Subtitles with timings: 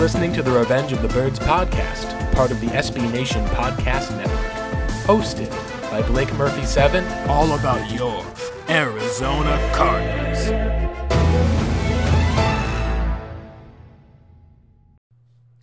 [0.00, 4.50] Listening to the Revenge of the Birds podcast, part of the SB Nation Podcast Network.
[5.04, 5.50] Hosted
[5.90, 7.06] by Blake Murphy 7.
[7.28, 8.24] All about your
[8.70, 10.80] Arizona Cardinals.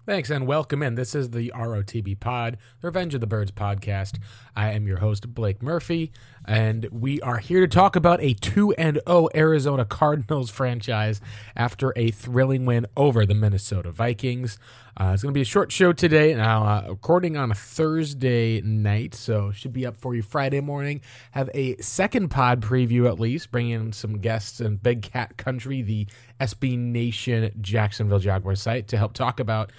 [0.05, 0.93] Thanks and welcome in.
[0.93, 4.19] This is the ROTB Pod, the Revenge of the Birds podcast.
[4.55, 6.13] I am your host, Blake Murphy,
[6.47, 11.19] and we are here to talk about a 2 and 0 Arizona Cardinals franchise
[11.55, 14.57] after a thrilling win over the Minnesota Vikings.
[14.99, 16.33] Uh, it's going to be a short show today.
[16.33, 21.01] Now, uh, recording on a Thursday night, so should be up for you Friday morning.
[21.31, 25.81] Have a second pod preview at least, bringing in some guests in Big Cat Country,
[25.81, 26.07] the
[26.39, 29.71] SB Nation Jacksonville Jaguars site, to help talk about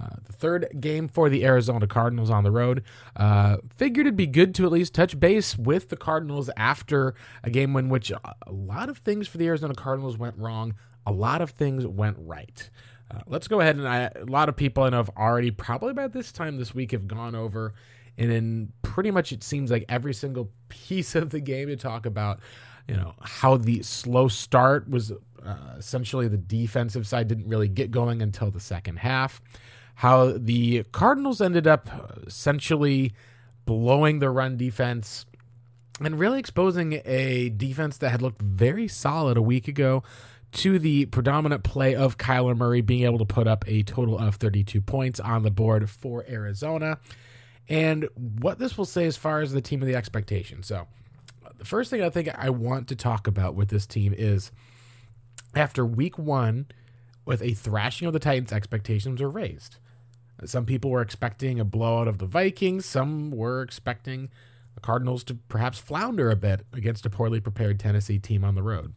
[0.00, 2.82] uh, the third game for the Arizona Cardinals on the road.
[3.16, 7.50] Uh, figured it'd be good to at least touch base with the Cardinals after a
[7.50, 10.74] game in which a lot of things for the Arizona Cardinals went wrong,
[11.06, 12.70] a lot of things went right.
[13.10, 15.94] Uh, let's go ahead and I, a lot of people I know have already probably
[15.94, 17.72] by this time this week have gone over
[18.18, 22.04] and in pretty much it seems like every single piece of the game to talk
[22.04, 22.40] about
[22.86, 25.12] you know how the slow start was
[25.44, 29.40] uh, essentially the defensive side didn't really get going until the second half
[29.98, 31.88] how the Cardinals ended up
[32.24, 33.12] essentially
[33.66, 35.26] blowing the run defense
[36.00, 40.04] and really exposing a defense that had looked very solid a week ago
[40.52, 44.36] to the predominant play of Kyler Murray being able to put up a total of
[44.36, 47.00] 32 points on the board for Arizona.
[47.68, 50.62] And what this will say as far as the team of the expectation.
[50.62, 50.86] So,
[51.56, 54.52] the first thing I think I want to talk about with this team is
[55.56, 56.66] after week one,
[57.24, 59.78] with a thrashing of the Titans, expectations are raised.
[60.44, 62.86] Some people were expecting a blowout of the Vikings.
[62.86, 64.30] Some were expecting
[64.74, 68.62] the Cardinals to perhaps flounder a bit against a poorly prepared Tennessee team on the
[68.62, 68.94] road.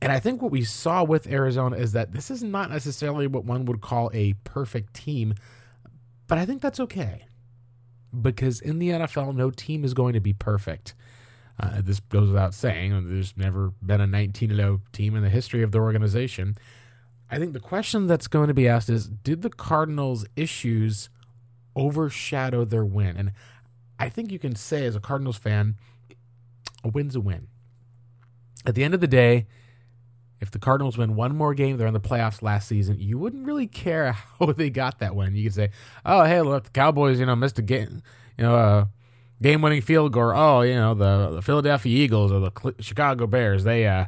[0.00, 3.44] And I think what we saw with Arizona is that this is not necessarily what
[3.44, 5.34] one would call a perfect team,
[6.26, 7.26] but I think that's okay.
[8.18, 10.94] Because in the NFL, no team is going to be perfect.
[11.60, 13.08] Uh, this goes without saying.
[13.08, 16.56] There's never been a 19 0 team in the history of the organization.
[17.30, 21.10] I think the question that's going to be asked is Did the Cardinals' issues
[21.76, 23.16] overshadow their win?
[23.16, 23.32] And
[23.98, 25.76] I think you can say, as a Cardinals fan,
[26.84, 27.48] a win's a win.
[28.64, 29.46] At the end of the day,
[30.40, 33.00] if the Cardinals win one more game, they're in the playoffs last season.
[33.00, 35.34] You wouldn't really care how they got that win.
[35.34, 35.70] You could say,
[36.06, 38.02] "Oh, hey, look, the Cowboys, you know, missed a game,
[38.36, 38.84] you know, uh,
[39.42, 40.32] game winning field goal.
[40.34, 44.06] Oh, you know, the, the Philadelphia Eagles or the Chicago Bears, they uh,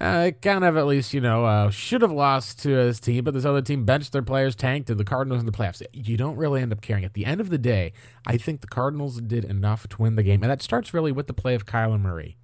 [0.00, 3.34] uh, kind of at least, you know, uh, should have lost to this team, but
[3.34, 5.82] this other team benched their players, tanked, and the Cardinals in the playoffs.
[5.92, 7.04] You don't really end up caring.
[7.04, 7.92] At the end of the day,
[8.26, 10.42] I think the Cardinals did enough to win the game.
[10.42, 12.36] And that starts really with the play of Kyler Murray.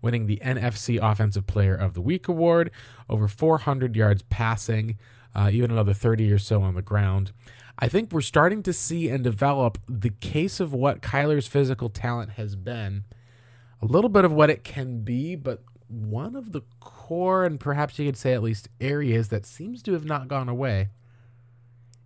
[0.00, 2.70] Winning the NFC Offensive Player of the Week award,
[3.08, 4.98] over 400 yards passing,
[5.34, 7.32] uh, even another 30 or so on the ground.
[7.78, 12.32] I think we're starting to see and develop the case of what Kyler's physical talent
[12.32, 13.04] has been,
[13.82, 17.98] a little bit of what it can be, but one of the core and perhaps
[17.98, 20.88] you could say at least areas that seems to have not gone away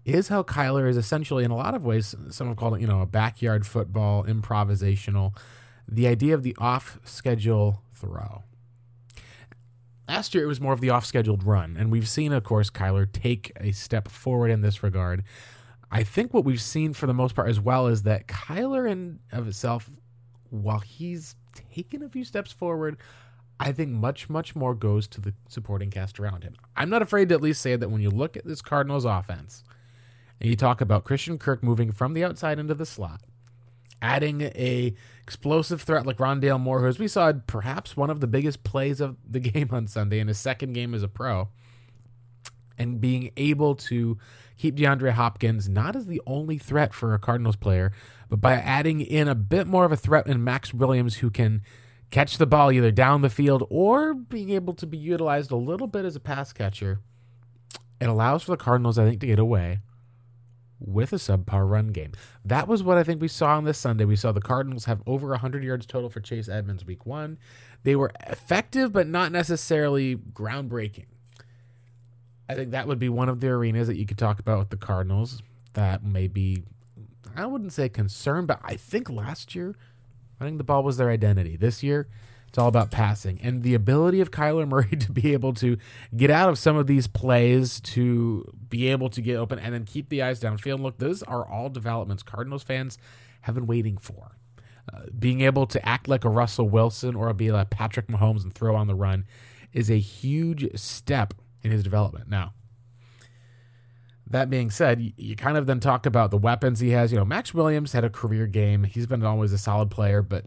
[0.04, 2.86] is how Kyler is essentially, in a lot of ways, some have called it, you
[2.86, 5.36] know, a backyard football, improvisational,
[5.86, 8.42] the idea of the off schedule throw.
[10.08, 11.76] Last year, it was more of the off scheduled run.
[11.78, 15.22] And we've seen, of course, Kyler take a step forward in this regard.
[15.90, 19.20] I think what we've seen for the most part as well is that Kyler in
[19.32, 19.88] of itself,
[20.50, 22.98] while he's taken a few steps forward,
[23.60, 26.54] I think much, much more goes to the supporting cast around him.
[26.76, 29.64] I'm not afraid to at least say that when you look at this Cardinals offense
[30.40, 33.22] and you talk about Christian Kirk moving from the outside into the slot,
[34.00, 38.28] adding a explosive threat like Rondale Moore, who as we saw perhaps one of the
[38.28, 41.48] biggest plays of the game on Sunday in his second game as a pro,
[42.78, 44.18] and being able to
[44.58, 47.92] keep DeAndre Hopkins not as the only threat for a Cardinals player,
[48.28, 51.62] but by adding in a bit more of a threat in Maxx Williams who can
[52.10, 55.86] catch the ball either down the field or being able to be utilized a little
[55.86, 57.00] bit as a pass catcher.
[58.00, 59.80] It allows for the Cardinals, I think, to get away
[60.80, 62.12] with a subpar run game.
[62.44, 64.04] That was what I think we saw on this Sunday.
[64.04, 67.38] We saw the Cardinals have over 100 yards total for Chase Edmonds week one.
[67.82, 71.06] They were effective, but not necessarily groundbreaking.
[72.48, 74.70] I think that would be one of the arenas that you could talk about with
[74.70, 75.42] the Cardinals.
[75.74, 76.62] That may be,
[77.36, 79.74] I wouldn't say concern, but I think last year
[80.40, 81.56] running the ball was their identity.
[81.56, 82.08] This year,
[82.48, 85.76] it's all about passing and the ability of Kyler Murray to be able to
[86.16, 89.84] get out of some of these plays, to be able to get open and then
[89.84, 90.80] keep the eyes downfield.
[90.80, 92.96] Look, those are all developments Cardinals fans
[93.42, 94.36] have been waiting for.
[94.92, 98.54] Uh, being able to act like a Russell Wilson or be like Patrick Mahomes and
[98.54, 99.26] throw on the run
[99.74, 101.34] is a huge step
[101.68, 102.28] in his development.
[102.28, 102.54] Now,
[104.30, 107.12] That being said, you, kind of then talk about the weapons he has.
[107.12, 108.84] You know, Maxx Williams had a career game.
[108.84, 110.44] He's been always a solid player, but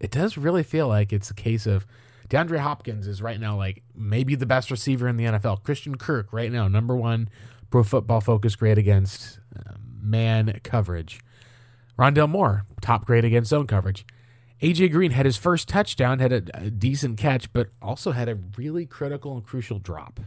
[0.00, 1.86] it does really feel like it's a case of
[2.28, 5.62] DeAndre Hopkins is right now like maybe the best receiver in the NFL.
[5.62, 7.28] Christian Kirk right now, number one
[7.70, 11.20] pro football focus grade against uh, man coverage.
[11.98, 14.04] Rondale Moore, top grade against zone coverage.
[14.62, 18.36] AJ Green had his first touchdown, had a, a decent catch, but also had a
[18.56, 20.20] really critical and crucial drop.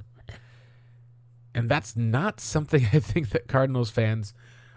[1.53, 4.33] And that's not something I think that Cardinals fans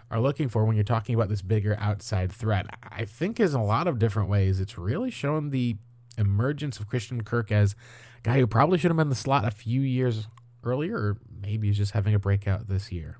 [0.09, 2.67] are looking for when you're talking about this bigger outside threat.
[2.81, 4.61] I think is in a lot of different ways.
[4.61, 5.75] It's really shown the
[6.17, 7.75] emergence of Christian Kirk as
[8.19, 10.27] a guy who probably should have been in the slot a few years
[10.63, 13.17] earlier, or maybe he's just having a breakout this year.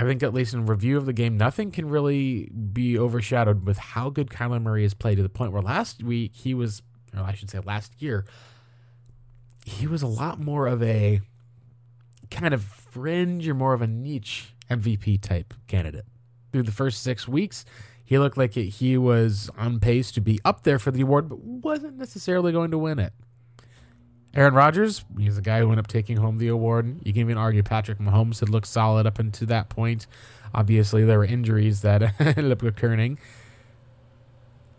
[0.00, 3.78] I think at least in review of the game, nothing can really be overshadowed with
[3.78, 6.82] how good Kyler Murray has played to the point where last week he was,
[7.16, 8.24] or I should say last year,
[9.64, 11.20] he was a lot more of a
[12.30, 16.04] kind of fringe or more of a niche MVP type candidate.
[16.52, 17.64] Through the first six weeks,
[18.04, 21.40] he looked like he was on pace to be up there for the award, but
[21.40, 23.12] wasn't necessarily going to win it.
[24.34, 27.00] Aaron Rodgers, he's the guy who ended up taking home the award.
[27.04, 30.06] You can even argue Patrick Mahomes had looked solid up until that point.
[30.54, 33.18] Obviously, there were injuries that ended up occurring.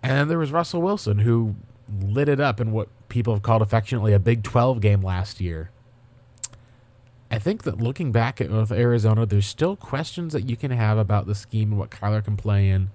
[0.01, 1.55] And then there was Russell Wilson, who
[2.01, 5.71] lit it up in what people have called affectionately a Big 12 game last year.
[7.31, 11.27] I think that looking back at Arizona, there's still questions that you can have about
[11.27, 12.89] the scheme and what Kyler can play in,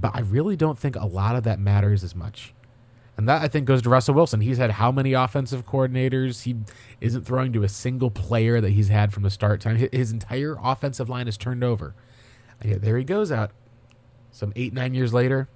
[0.00, 2.54] but I really don't think a lot of that matters as much.
[3.18, 4.40] And that I think goes to Russell Wilson.
[4.40, 6.44] He's had how many offensive coordinators?
[6.44, 6.54] He
[7.00, 9.88] isn't throwing to a single player that he's had from the start time.
[9.92, 11.96] His entire offensive line is turned over.
[12.60, 13.50] And yet there he goes out,
[14.30, 15.48] some eight nine years later,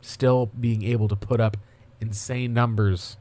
[0.00, 1.58] still being able to put up
[2.00, 3.18] insane numbers,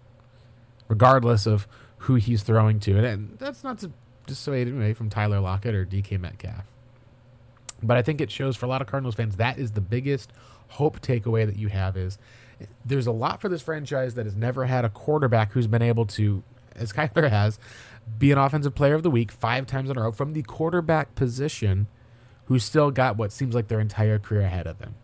[0.88, 2.98] regardless of who he's throwing to.
[3.06, 3.92] And that's not to
[4.26, 6.64] dissuade away from Tyler Lockett or DK Metcalf.
[7.82, 10.32] But I think it shows for a lot of Cardinals fans that is the biggest
[10.70, 12.18] hope takeaway that you have is
[12.86, 16.06] there's a lot for this franchise that has never had a quarterback who's been able
[16.08, 16.44] to,
[16.76, 17.60] as Kyler has,
[18.20, 21.16] be an offensive player of the week five times in a row from the quarterback
[21.16, 21.88] position,
[22.46, 24.96] who's still got what seems like their entire career ahead of them.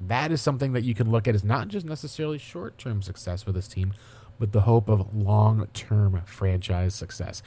[0.00, 3.42] That is something that you can look at as not just necessarily short term success
[3.42, 3.94] for this team,
[4.38, 7.42] but the hope of long term franchise success.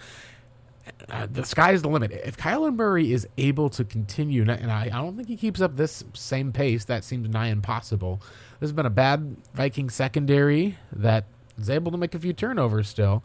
[1.10, 2.12] Uh, the is the limit.
[2.12, 5.76] If Kyler Murray is able to continue, and I, I don't think he keeps up
[5.76, 8.22] this same pace, that seems nigh impossible.
[8.60, 11.26] There's been a bad Viking secondary that
[11.60, 13.24] is able to make a few turnovers still,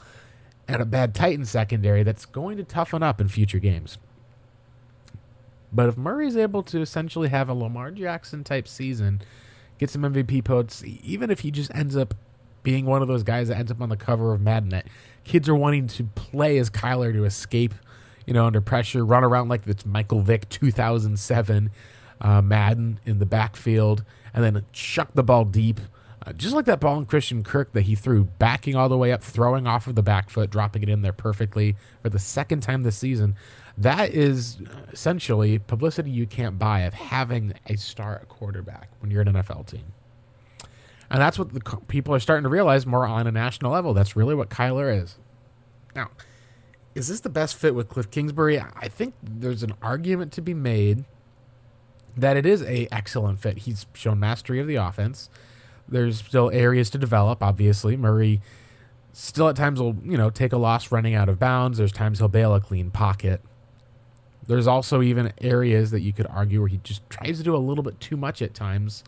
[0.68, 3.98] and a bad Titan secondary that's going to toughen up in future games.
[5.72, 9.22] But if Murray's able to essentially have a Lamar Jackson type season,
[9.78, 12.14] get some MVP votes, even if he just ends up
[12.62, 14.86] being one of those guys that ends up on the cover of Madden, that
[15.24, 17.74] kids are wanting to play as Kyler to escape,
[18.26, 21.70] you know, under pressure, run around like it's Michael Vick 2007
[22.20, 25.80] uh, Madden in the backfield, and then chuck the ball deep.
[26.24, 29.10] Uh, just like that ball in Christian Kirk that he threw, backing all the way
[29.10, 32.60] up, throwing off of the back foot, dropping it in there perfectly for the second
[32.62, 33.34] time this season.
[33.76, 34.58] That is
[34.92, 39.92] essentially publicity you can't buy of having a star quarterback when you're an NFL team.
[41.10, 43.92] And that's what the people are starting to realize more on a national level.
[43.92, 45.18] That's really what Kyler is.
[45.94, 46.10] Now,
[46.94, 48.60] is this the best fit with Cliff Kingsbury?
[48.60, 51.04] I think there's an argument to be made
[52.16, 53.58] that it is a excellent fit.
[53.58, 55.30] He's shown mastery of the offense.
[55.88, 57.42] There's still areas to develop.
[57.42, 58.40] Obviously, Murray
[59.12, 61.78] still at times will you know take a loss running out of bounds.
[61.78, 63.40] There's times he'll bail a clean pocket.
[64.46, 67.58] There's also even areas that you could argue where he just tries to do a
[67.58, 69.04] little bit too much at times.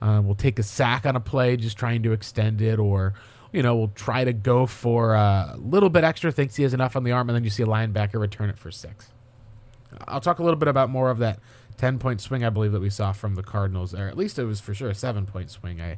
[0.00, 3.12] Um, we'll take a sack on a play, just trying to extend it, or
[3.52, 6.96] you know, we'll try to go for a little bit extra, thinks he has enough
[6.96, 9.10] on the arm, and then you see a linebacker return it for six.
[10.06, 11.40] I'll talk a little bit about more of that
[11.80, 14.44] 10 point swing, I believe, that we saw from the Cardinals, or at least it
[14.44, 15.80] was for sure a seven point swing.
[15.80, 15.92] I,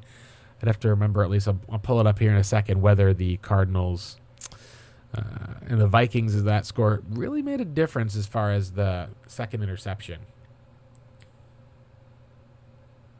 [0.60, 2.80] I'd have to remember at least, I'll, I'll pull it up here in a second,
[2.80, 4.16] whether the Cardinals
[5.12, 9.08] uh, and the Vikings, as that score really made a difference as far as the
[9.26, 10.20] second interception.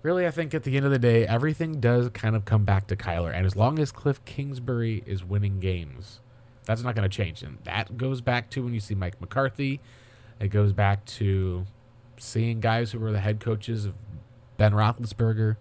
[0.04, 2.86] Really, I think at the end of the day, everything does kind of come back
[2.88, 3.34] to Kyler.
[3.34, 6.20] And as long as Cliff Kingsbury is winning games,
[6.64, 7.42] that's not going to change.
[7.42, 9.80] And that goes back to when you see Mike McCarthy.
[10.38, 11.66] It goes back to
[12.22, 13.94] seeing guys who were the head coaches of
[14.56, 15.56] Ben Roethlisberger.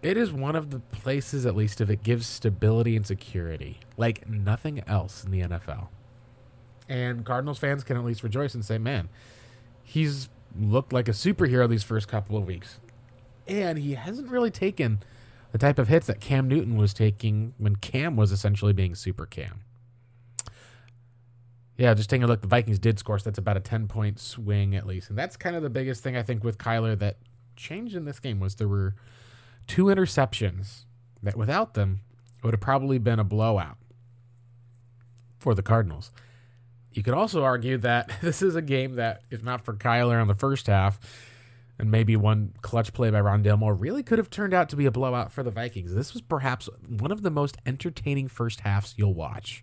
[0.00, 4.28] It is one of the places, at least, if it gives stability and security, like
[4.28, 5.88] nothing else in the NFL.
[6.88, 9.08] And Cardinals fans can at least rejoice and say, man,
[9.82, 12.78] he's looked like a superhero these first couple of weeks.
[13.48, 15.00] And he hasn't really taken
[15.50, 19.26] the type of hits that Cam Newton was taking when Cam was essentially being super
[19.26, 19.64] Cam.
[21.78, 24.18] Yeah, just taking a look, the Vikings did score, so that's about a 10 point
[24.18, 25.10] swing at least.
[25.10, 27.18] And that's kind of the biggest thing I think with Kyler that
[27.56, 28.96] changed in this game was there were
[29.68, 30.84] two interceptions
[31.22, 32.00] that without them
[32.42, 33.78] would have probably been a blowout
[35.38, 36.10] for the Cardinals.
[36.92, 40.26] You could also argue that this is a game that, if not for Kyler on
[40.26, 40.98] the first half,
[41.78, 44.86] and maybe one clutch play by Rondale Moore, really could have turned out to be
[44.86, 45.94] a blowout for the Vikings.
[45.94, 49.62] This was perhaps one of the most entertaining first halves you'll watch.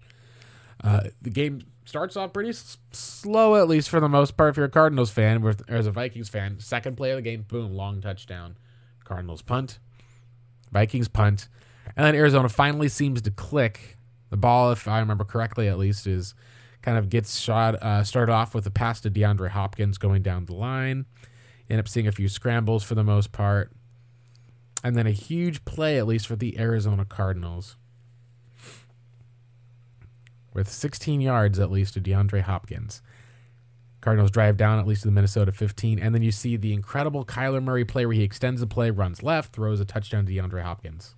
[0.81, 4.49] Uh, the game starts off pretty s- slow, at least for the most part.
[4.51, 7.43] If you're a Cardinals fan, or as a Vikings fan, second play of the game,
[7.47, 8.57] boom, long touchdown.
[9.03, 9.77] Cardinals punt,
[10.71, 11.47] Vikings punt,
[11.95, 13.97] and then Arizona finally seems to click.
[14.31, 16.33] The ball, if I remember correctly, at least, is
[16.81, 17.75] kind of gets shot.
[17.75, 21.05] Uh, started off with a pass to DeAndre Hopkins going down the line.
[21.69, 23.71] End up seeing a few scrambles for the most part,
[24.83, 27.75] and then a huge play, at least for the Arizona Cardinals
[30.55, 33.03] with 16 yards at least to DeAndre Hopkins.
[34.01, 37.25] Cardinals drive down at least to the Minnesota 15, and then you see the incredible
[37.25, 40.63] Kyler Murray play where he extends the play, runs left, throws a touchdown to DeAndre
[40.63, 41.15] Hopkins.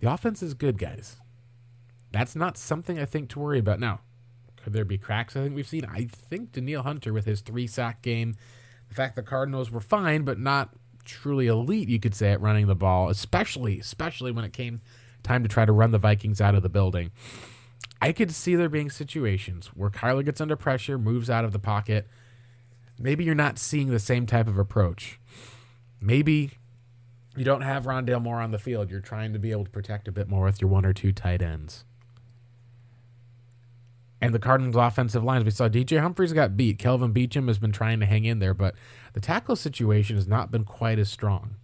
[0.00, 1.16] The offense is good, guys.
[2.12, 3.80] That's not something I think to worry about.
[3.80, 4.00] Now,
[4.56, 5.36] could there be cracks?
[5.36, 5.84] I think we've seen.
[5.84, 8.36] I think Danielle Hunter with his three sack game,
[8.88, 10.70] the fact the Cardinals were fine, but not
[11.04, 14.80] truly elite, you could say, at running the ball, especially especially when it came
[15.28, 17.10] time to try to run the Vikings out of the building.
[18.00, 21.58] I could see there being situations where Kyler gets under pressure, moves out of the
[21.58, 22.08] pocket.
[22.98, 25.18] Maybe you're not seeing the same type of approach.
[26.00, 26.52] Maybe
[27.36, 28.90] you don't have Rondale Moore on the field.
[28.90, 31.12] You're trying to be able to protect a bit more with your one or two
[31.12, 31.84] tight ends.
[34.20, 36.78] And the Cardinals' offensive lines, we saw DJ Humphries got beat.
[36.78, 38.74] Kelvin Beachum has been trying to hang in there, but
[39.12, 41.54] the tackle situation has not been quite as strong.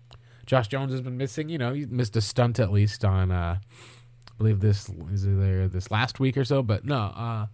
[0.46, 1.48] Josh Jones has been missing.
[1.48, 5.68] You know, he missed a stunt at least on, uh, I believe this is there
[5.68, 6.62] this last week or so.
[6.62, 7.46] But no, uh,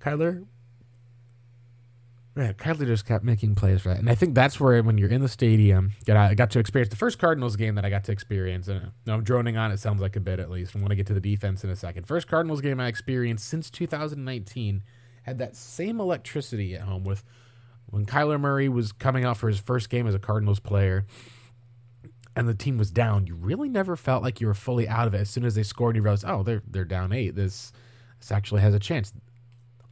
[0.00, 0.44] Kyler,
[2.34, 5.10] man, Kyler just kept making plays for that, and I think that's where when you're
[5.10, 8.04] in the stadium, get I got to experience the first Cardinals game that I got
[8.04, 8.68] to experience.
[8.68, 9.72] And I'm droning on.
[9.72, 10.74] It sounds like a bit at least.
[10.74, 12.06] I want to get to the defense in a second.
[12.06, 14.82] First Cardinals game I experienced since 2019
[15.22, 17.24] had that same electricity at home with
[17.90, 21.06] when Kyler Murray was coming out for his first game as a Cardinals player
[22.36, 25.14] and the team was down, you really never felt like you were fully out of
[25.14, 25.20] it.
[25.20, 27.34] As soon as they scored, you realized, oh, they're they're down eight.
[27.34, 27.72] This
[28.18, 29.12] this actually has a chance.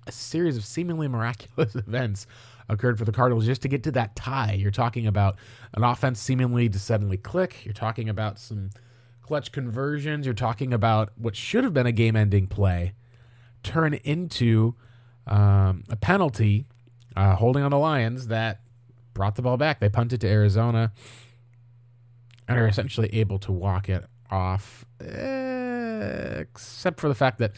[0.07, 2.27] A series of seemingly miraculous events
[2.69, 4.53] occurred for the Cardinals just to get to that tie.
[4.53, 5.37] You're talking about
[5.75, 7.65] an offense seemingly to suddenly click.
[7.65, 8.71] You're talking about some
[9.23, 10.25] clutch conversions.
[10.25, 12.95] You're talking about what should have been a game-ending play
[13.63, 14.75] turn into
[15.27, 16.67] um, a penalty
[17.19, 18.61] uh, holding on the Lions that
[19.13, 19.81] brought the ball back.
[19.81, 20.93] They punted to Arizona
[22.47, 27.53] and are essentially able to walk it off, except for the fact that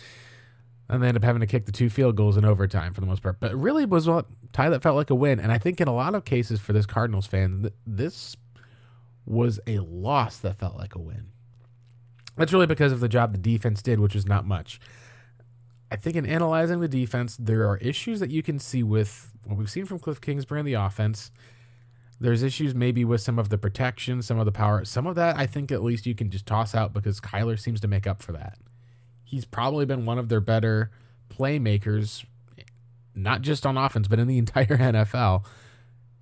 [0.88, 3.06] and they end up having to kick the two field goals in overtime for the
[3.06, 3.38] most part.
[3.38, 5.38] But it really was a tie that felt like a win.
[5.38, 8.36] And I think in a lot of cases for this Cardinals fan, th- this
[9.24, 11.28] was a loss that felt like a win.
[12.36, 14.80] That's really because of the job the defense did, which was not much.
[15.92, 19.58] I think in analyzing the defense, there are issues that you can see with what
[19.58, 21.30] we've seen from Cliff Kingsbury in the offense.
[22.20, 24.84] There's issues maybe with some of the protection, some of the power.
[24.84, 27.80] Some of that I think at least you can just toss out because Kyler seems
[27.80, 28.58] to make up for that.
[29.24, 30.90] He's probably been one of their better
[31.30, 32.24] playmakers,
[33.14, 35.44] not just on offense, but in the entire NFL.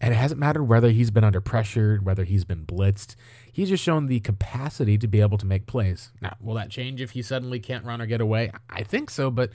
[0.00, 3.16] And it hasn't mattered whether he's been under pressure, whether he's been blitzed.
[3.50, 6.12] He's just shown the capacity to be able to make plays.
[6.20, 8.52] Now, will that change if he suddenly can't run or get away?
[8.70, 9.50] I think so, but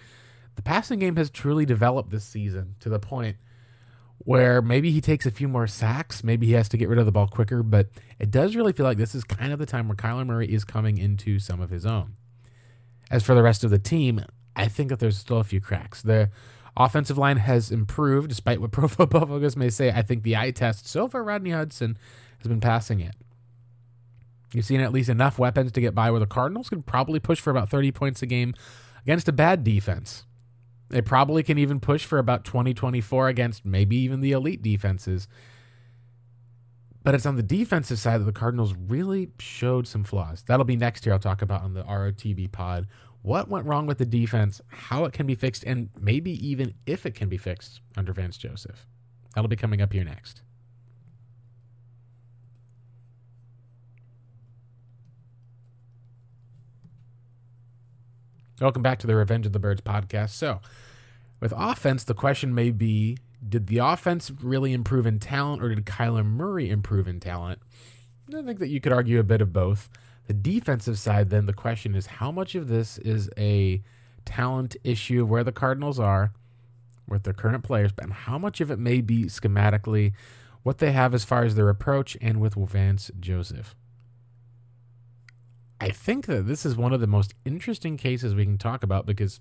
[0.56, 3.38] the passing game has truly developed this season to the point
[4.26, 7.06] where maybe he takes a few more sacks, maybe he has to get rid of
[7.06, 7.90] the ball quicker, but
[8.20, 10.64] it does really feel like this is kind of the time where Kyler Murray is
[10.64, 12.16] coming into some of his own.
[13.12, 14.24] As for the rest of the team,
[14.56, 16.02] I think that there's still a few cracks.
[16.02, 16.30] The
[16.78, 19.92] offensive line has improved, despite what Pro Football Focus may say.
[19.92, 21.98] I think the eye test so far, Rodney Hudson
[22.40, 23.16] has been passing it.
[24.54, 27.40] You've seen at least enough weapons to get by where the Cardinals could probably push
[27.40, 28.54] for about 30 points a game
[29.02, 30.26] against a bad defense.
[30.94, 35.28] They probably can even push for about 2024 against maybe even the elite defenses.
[37.02, 40.44] But it's on the defensive side that the Cardinals really showed some flaws.
[40.44, 41.14] That'll be next year.
[41.14, 42.86] I'll talk about on the ROTB pod
[43.24, 47.08] what went wrong with the defense, how it can be fixed, and maybe even if
[47.08, 48.86] it can be fixed under Vance Joseph.
[49.34, 50.44] That'll be coming up here next.
[58.62, 60.30] Welcome back to the Revenge of the Birds podcast.
[60.30, 60.62] So,
[61.40, 63.18] with offense, the question may be
[63.48, 67.60] did the offense really improve in talent or did Kyler Murray improve in talent?
[68.30, 69.90] I think that you could argue a bit of both.
[70.28, 73.82] The defensive side, then, the question is how much of this is a
[74.24, 76.32] talent issue where the Cardinals are
[77.10, 80.14] with their current players, and how much of it may be schematically
[80.62, 83.76] what they have as far as their approach and with Vance Joseph.
[85.84, 89.06] I think that this is one of the most interesting cases we can talk about
[89.06, 89.40] because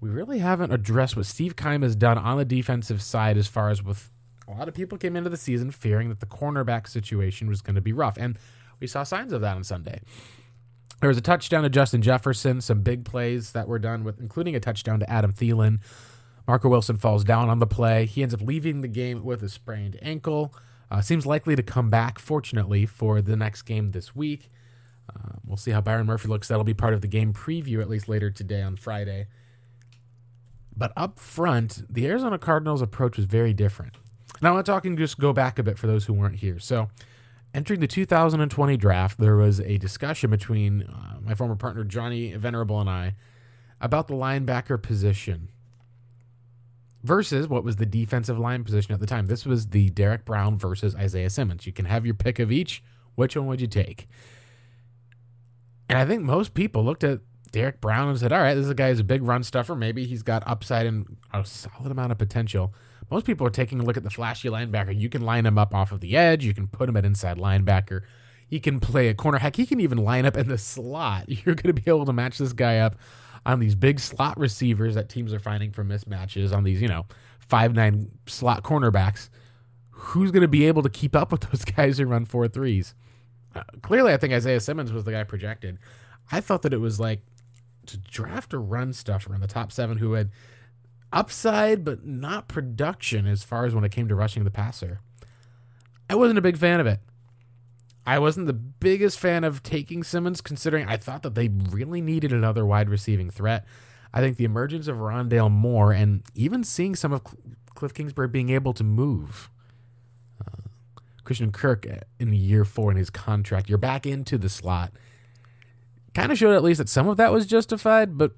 [0.00, 3.70] we really haven't addressed what Steve Keim has done on the defensive side as far
[3.70, 4.10] as with
[4.46, 7.74] a lot of people came into the season fearing that the cornerback situation was going
[7.74, 8.16] to be rough.
[8.18, 8.38] And
[8.80, 10.00] we saw signs of that on Sunday.
[11.00, 14.54] There was a touchdown to Justin Jefferson, some big plays that were done with, including
[14.54, 15.80] a touchdown to Adam Thielen.
[16.46, 18.06] Marco Wilson falls down on the play.
[18.06, 20.54] He ends up leaving the game with a sprained ankle.
[20.90, 24.50] Uh, seems likely to come back, fortunately, for the next game this week.
[25.14, 26.48] Uh, we'll see how Byron Murphy looks.
[26.48, 29.26] That'll be part of the game preview, at least later today on Friday.
[30.76, 33.96] But up front, the Arizona Cardinals' approach was very different.
[34.42, 36.58] Now, I'm talking just go back a bit for those who weren't here.
[36.58, 36.88] So,
[37.54, 42.80] entering the 2020 draft, there was a discussion between uh, my former partner Johnny Venerable
[42.80, 43.14] and I
[43.80, 45.50] about the linebacker position
[47.02, 49.26] versus what was the defensive line position at the time.
[49.26, 51.66] This was the Derrick Brown versus Isaiah Simmons.
[51.66, 52.82] You can have your pick of each.
[53.14, 54.08] Which one would you take?
[55.88, 57.20] And I think most people looked at
[57.52, 59.74] Derrick Brown and said, all right, this is a guy who's a big run stuffer.
[59.74, 62.74] Maybe he's got upside and a solid amount of potential.
[63.10, 64.98] Most people are taking a look at the flashy linebacker.
[64.98, 66.44] You can line him up off of the edge.
[66.44, 68.02] You can put him at inside linebacker.
[68.48, 69.38] He can play a corner.
[69.38, 71.24] Heck, he can even line up in the slot.
[71.28, 72.96] You're going to be able to match this guy up
[73.44, 77.06] on these big slot receivers that teams are finding for mismatches on these, you know,
[77.38, 79.28] five nine slot cornerbacks.
[79.90, 82.94] Who's going to be able to keep up with those guys who run four threes?
[83.82, 85.78] Clearly, I think Isaiah Simmons was the guy projected.
[86.30, 87.20] I thought that it was like
[87.86, 90.30] to draft a run stuffer in the top seven who had
[91.12, 95.00] upside but not production as far as when it came to rushing the passer.
[96.10, 97.00] I wasn't a big fan of it.
[98.06, 102.32] I wasn't the biggest fan of taking Simmons, considering I thought that they really needed
[102.32, 103.64] another wide receiving threat.
[104.14, 107.22] I think the emergence of Rondale Moore and even seeing some of
[107.74, 109.50] Cliff Kingsbury being able to move.
[111.26, 111.86] Christian Kirk
[112.18, 114.92] in year four in his contract, you're back into the slot.
[116.14, 118.32] Kind of showed at least that some of that was justified, but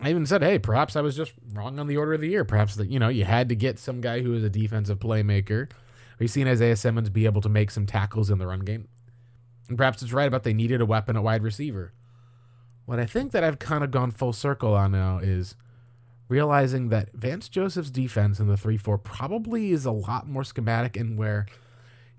[0.00, 2.44] I even said, hey, perhaps I was just wrong on the order of the year.
[2.44, 5.68] Perhaps that, you know, you had to get some guy who is a defensive playmaker.
[6.18, 8.86] We've seen Isaiah Simmons be able to make some tackles in the run game.
[9.68, 11.92] And perhaps it's right about they needed a weapon at wide receiver.
[12.86, 15.56] What I think that I've kind of gone full circle on now is
[16.28, 20.96] realizing that Vance Joseph's defense in the 3 4 probably is a lot more schematic
[20.96, 21.46] and where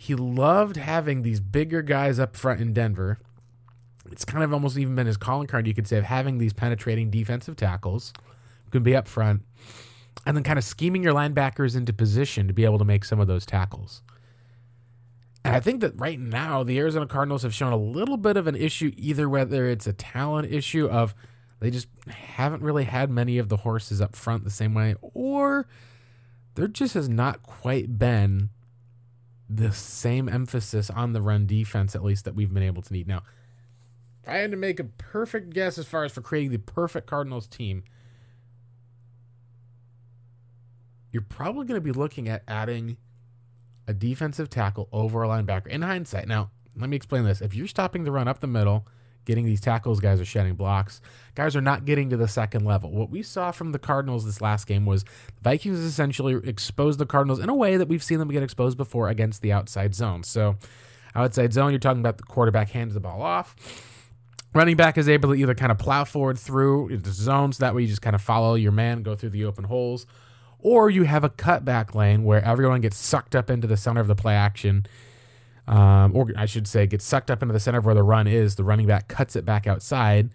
[0.02, 3.18] he loved having these bigger guys up front in Denver.
[4.10, 6.54] It's kind of almost even been his calling card, you could say, of having these
[6.54, 8.14] penetrating defensive tackles
[8.64, 9.42] who can be up front
[10.26, 13.20] and then kind of scheming your linebackers into position to be able to make some
[13.20, 14.02] of those tackles.
[15.44, 18.48] And I think that right now the Arizona Cardinals have shown a little bit of
[18.48, 21.14] an issue, either whether it's a talent issue of
[21.60, 25.68] they just haven't really had many of the horses up front the same way, or
[26.56, 28.50] there just has not quite been
[29.50, 33.08] the same emphasis on the run defense, at least that we've been able to need.
[33.08, 33.24] Now,
[34.22, 37.08] if I had to make a perfect guess as far as for creating the perfect
[37.08, 37.84] Cardinals team,
[41.12, 42.98] you're probably going to be looking at adding
[43.88, 45.68] a defensive tackle over a linebacker.
[45.68, 47.42] In hindsight, now let me explain this.
[47.42, 48.86] If you're stopping the run up the middle,
[49.26, 51.02] getting these tackles, guys are shedding blocks.
[51.36, 52.92] Guys are not getting to the second level.
[52.92, 55.06] What we saw from the Cardinals this last game was
[55.42, 59.10] Vikings essentially exposed the Cardinals in a way that we've seen them get exposed before
[59.10, 60.24] against the outside zone.
[60.24, 60.56] So,
[61.16, 63.56] outside zone, you're talking about the quarterback hands the ball off.
[64.54, 67.60] Running back is able to either kind of plow forward through the zones.
[67.60, 70.08] That way, you just kind of follow your man, go through the open holes
[70.60, 74.08] or you have a cutback lane where everyone gets sucked up into the center of
[74.08, 74.86] the play action.
[75.70, 78.28] Um, or I should say, gets sucked up into the center of where the run
[78.28, 78.56] is.
[78.56, 80.32] The running back cuts it back outside.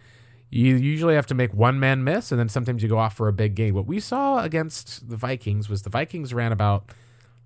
[0.49, 3.27] You usually have to make one man miss, and then sometimes you go off for
[3.27, 3.75] a big gain.
[3.75, 6.93] What we saw against the Vikings was the Vikings ran about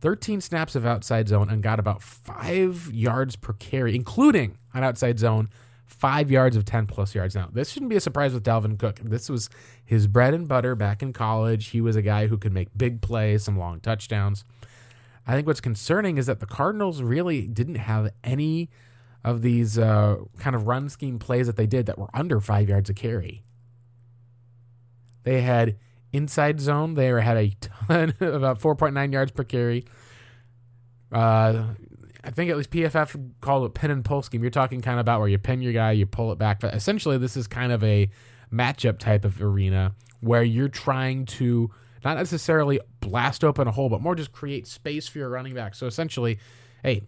[0.03, 5.19] 13 snaps of outside zone and got about five yards per carry, including an outside
[5.19, 5.49] zone
[5.87, 7.35] five yards of 10 plus yards.
[7.35, 9.01] Now, this shouldn't be a surprise with Dalvin Cook.
[9.03, 9.49] This was
[9.85, 11.69] his bread and butter back in college.
[11.69, 14.45] He was a guy who could make big plays, some long touchdowns.
[15.29, 18.71] I think what's concerning is that the Cardinals really didn't have any
[19.23, 22.69] of these uh, kind of run scheme plays that they did that were under five
[22.71, 23.45] yards a carry.
[25.25, 25.77] They had
[26.15, 29.85] inside zone, they had a ton, about 4.9 yards per carry.
[31.13, 31.65] Uh,
[32.25, 34.41] I think at least PFF called it pin and pull scheme.
[34.43, 36.61] You're talking kind of about where you pin your guy, you pull it back.
[36.61, 38.09] But essentially, this is kind of a
[38.51, 41.71] matchup type of arena where you're trying to
[42.05, 45.75] not necessarily blast open a hole, but more just create space for your running back.
[45.75, 46.39] So essentially,
[46.83, 47.03] hey,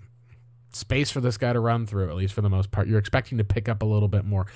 [0.72, 2.88] space for this guy to run through, at least for the most part.
[2.88, 4.46] You're expecting to pick up a little bit more.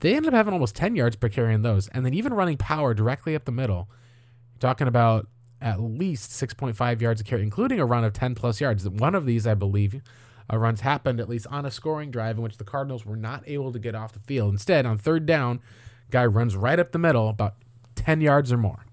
[0.00, 2.56] They ended up having almost 10 yards per carry in those, and then even running
[2.56, 3.88] power directly up the middle.
[4.58, 5.28] talking about
[5.60, 8.88] at least 6.5 yards a carry, including a run of 10 plus yards.
[8.88, 10.00] One of these, I believe,
[10.50, 13.42] uh, runs happened at least on a scoring drive in which the Cardinals were not
[13.46, 14.52] able to get off the field.
[14.52, 15.60] Instead, on third down,
[16.10, 17.56] guy runs right up the middle, about
[17.96, 18.85] 10 yards or more.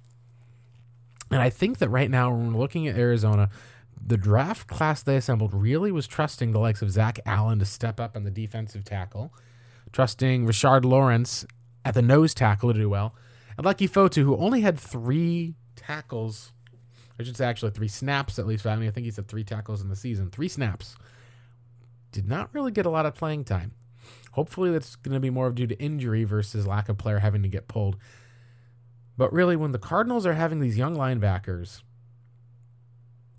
[1.34, 3.50] And I think that right now, when we're looking at Arizona,
[4.00, 8.00] the draft class they assembled really was trusting the likes of Zach Allen to step
[8.00, 9.34] up on the defensive tackle,
[9.92, 11.44] trusting Rashard Lawrence
[11.84, 13.16] at the nose tackle to do well,
[13.58, 16.52] and Leki Fotu, who only had three tackles,
[17.20, 18.68] I should say actually three snaps at least.
[18.68, 20.96] I mean, I think he said three tackles in the season, three snaps.
[22.12, 23.72] Did not really get a lot of playing time.
[24.34, 27.50] Hopefully, that's going to be more due to injury versus lack of player having to
[27.50, 27.98] get pulled.
[29.18, 31.82] But really, when the Cardinals are having these young linebackers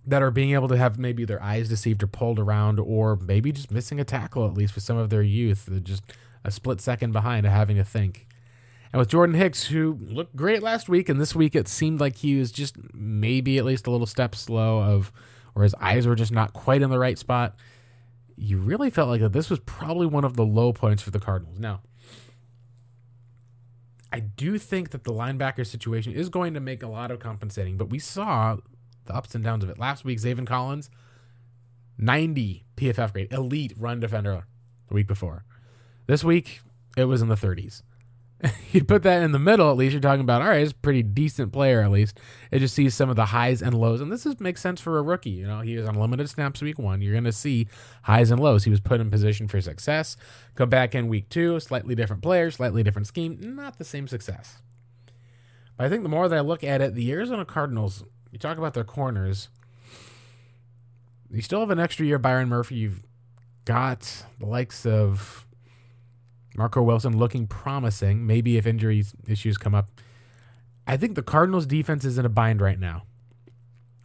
[0.06, 3.52] that are being able to have maybe their eyes deceived or pulled around, or maybe
[3.52, 6.04] just missing a tackle at least with some of their youth, just
[6.44, 8.26] a split second behind of having to think.
[8.92, 12.16] And with Jordan Hicks, who looked great last week, and this week it seemed like
[12.16, 15.10] he was just maybe at least a little step slow of,
[15.56, 17.56] or his eyes were just not quite in the right spot.
[18.36, 21.18] You really felt like that this was probably one of the low points for the
[21.18, 21.58] Cardinals.
[21.58, 21.80] Now,
[24.14, 27.76] I do think that the linebacker situation is going to make a lot of compensating,
[27.76, 28.58] but we saw
[29.06, 29.76] the ups and downs of it.
[29.76, 30.88] Last week, Zaven Collins,
[31.98, 34.46] 90 PFF grade, elite run defender
[34.86, 35.44] the week before.
[36.06, 36.60] This week,
[36.96, 37.82] it was in the 30s.
[38.72, 40.76] you put that in the middle, at least you're talking about, all right, it's a
[40.76, 42.18] pretty decent player, at least.
[42.50, 44.00] It just sees some of the highs and lows.
[44.00, 45.30] And this is, makes sense for a rookie.
[45.30, 47.00] You know, he was on limited snaps week one.
[47.00, 47.68] You're going to see
[48.02, 48.64] highs and lows.
[48.64, 50.16] He was put in position for success.
[50.54, 54.58] Come back in week two, slightly different player, slightly different scheme, not the same success.
[55.76, 58.04] But I think the more that I look at it, the Arizona Cardinals
[58.34, 59.48] you talk about their corners.
[61.30, 62.74] You still have an extra year, Byron Murphy.
[62.74, 63.04] You've
[63.64, 65.46] got the likes of
[66.56, 68.26] Marco Wilson looking promising.
[68.26, 69.88] Maybe if injury issues come up.
[70.86, 73.04] I think the Cardinals' defense is in a bind right now.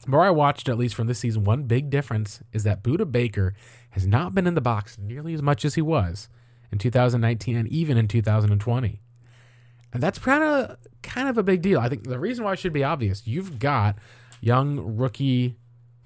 [0.04, 3.12] The more I watched, at least from this season, one big difference is that Budda
[3.12, 3.54] Baker
[3.92, 6.30] has not been in the box nearly as much as he was
[6.72, 9.02] in 2019 and even in 2020.
[9.92, 11.80] And that's kind of kind of a big deal.
[11.80, 13.28] I think the reason why should be obvious.
[13.28, 13.98] You've got
[14.40, 15.58] young rookie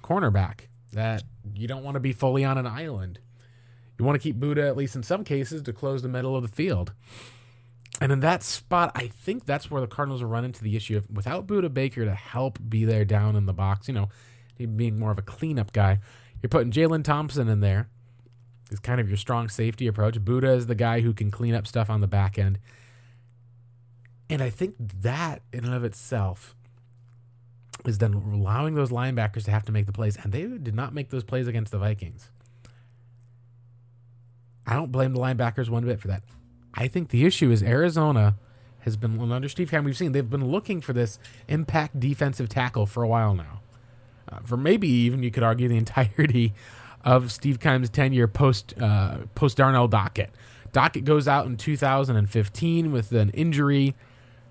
[0.04, 3.20] cornerback that you don't want to be fully on an island.
[3.98, 6.42] You want to keep Budda, at least in some cases, to close the middle of
[6.42, 6.94] the field.
[8.02, 10.98] And in that spot, I think that's where the Cardinals will run into the issue
[10.98, 14.10] of without Budda Baker to help be there down in the box, you know,
[14.58, 16.00] being more of a cleanup guy,
[16.42, 17.90] you're putting Jalen Thompson in there.
[18.72, 20.20] Is kind of your strong safety approach.
[20.20, 22.58] Budda is the guy who can clean up stuff on the back end.
[24.30, 26.56] And I think that in and of itself
[27.86, 30.94] is then allowing those linebackers to have to make the plays, and they did not
[30.94, 32.32] make those plays against the Vikings.
[34.66, 36.24] I don't blame the linebackers one bit for that.
[36.74, 38.36] I think the issue is Arizona
[38.80, 39.84] has been under Steve Keim.
[39.84, 43.62] We've seen they've been looking for this impact defensive tackle for a while now,
[44.32, 46.54] uh, for maybe even you could argue the entirety
[47.04, 50.30] of Steve Keim's tenure post uh, post Darnell Dockett.
[50.72, 53.96] Dockett goes out in 2015 with an injury.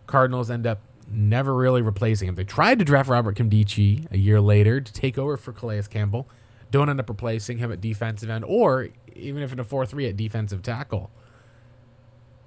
[0.07, 2.35] Cardinals end up never really replacing him.
[2.37, 6.29] They tried to draft Robert Nkemdiche a year later to take over for Calais Campbell.
[6.71, 10.09] Don't end up replacing him at defensive end, or even if in a 4 3
[10.09, 11.11] at defensive tackle.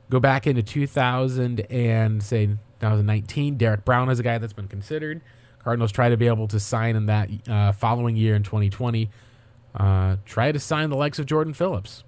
[0.10, 2.46] Go back into 2000 and say
[2.80, 3.58] 2019.
[3.58, 5.22] Derrick Brown is a guy that's been considered.
[5.64, 9.10] Cardinals try to be able to sign in that uh, following year in 2020.
[9.74, 12.04] Uh, try to sign the likes of Jordan Phillips.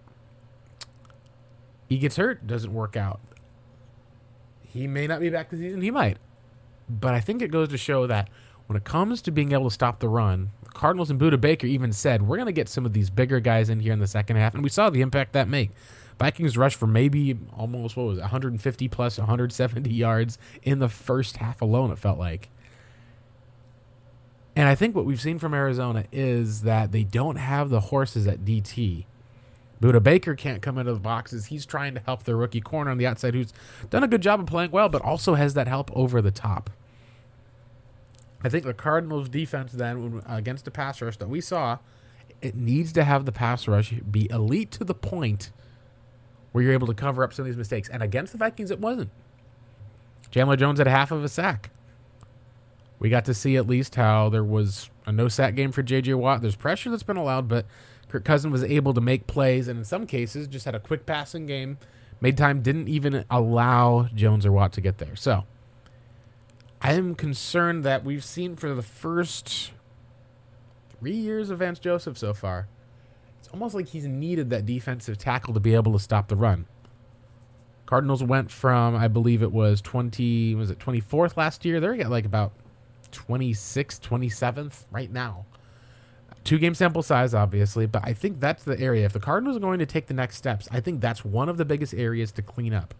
[1.89, 3.19] He gets hurt, doesn't work out.
[4.61, 5.81] He may not be back this season.
[5.81, 6.17] He might.
[6.87, 8.29] But I think it goes to show that
[8.67, 11.91] when it comes to being able to stop the run, Cardinals and Budda Baker even
[11.91, 14.35] said, we're going to get some of these bigger guys in here in the second
[14.35, 14.53] half.
[14.53, 15.71] And we saw the impact that made.
[16.19, 21.37] Vikings rushed for maybe almost, what was it, 150 plus 170 yards in the first
[21.37, 22.49] half alone, it felt like.
[24.55, 28.27] And I think what we've seen from Arizona is that they don't have the horses
[28.27, 29.05] at DT.
[29.81, 31.47] Budda Baker can't come into the boxes.
[31.47, 33.51] He's trying to help their rookie corner on the outside, who's
[33.89, 36.69] done a good job of playing well, but also has that help over the top.
[38.43, 41.79] I think the Cardinals' defense then against the pass rush that we saw,
[42.41, 45.51] it needs to have the pass rush be elite to the point
[46.51, 47.89] where you're able to cover up some of these mistakes.
[47.89, 49.09] And against the Vikings, it wasn't.
[50.29, 51.71] Chandler Jones had half of a sack.
[52.99, 56.15] We got to see at least how there was a no sack game for J.J.
[56.15, 56.41] Watt.
[56.41, 57.65] There's pressure that's been allowed, but
[58.07, 61.05] Kirk Cousins was able to make plays, and in some cases, just had a quick
[61.05, 61.77] passing game.
[62.19, 65.15] Made time, didn't even allow Jones or Watt to get there.
[65.15, 65.45] So
[66.81, 69.71] I am concerned that we've seen for the first
[70.99, 72.67] three years of Vance Joseph so far.
[73.39, 76.65] It's almost like he's needed that defensive tackle to be able to stop the run.
[77.85, 81.79] Cardinals went from, I believe it was 20, was it 24th last year?
[81.79, 82.51] They're at like about
[83.11, 85.45] 26th, 27th right now.
[86.43, 89.05] Two game sample size, obviously, but I think that's the area.
[89.05, 91.57] If the Cardinals are going to take the next steps, I think that's one of
[91.57, 92.93] the biggest areas to clean up.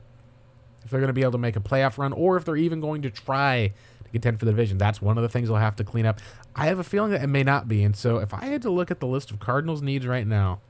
[0.88, 2.80] If they're going to be able to make a playoff run, or if they're even
[2.80, 3.74] going to try
[4.06, 6.22] to contend for the division, that's one of the things they'll have to clean up.
[6.56, 7.84] I have a feeling that it may not be.
[7.84, 10.62] And so if I had to look at the list of Cardinals needs right now,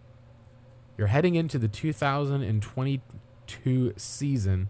[0.98, 4.70] you're heading into the 2022 season.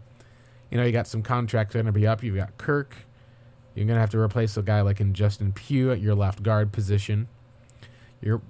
[0.69, 2.23] You know, you got some contracts are going to be up.
[2.23, 2.93] You've got Kirk.
[3.73, 6.43] You're going to have to replace a guy like in Justin Pugh at your left
[6.43, 7.29] guard position
[8.21, 8.41] you're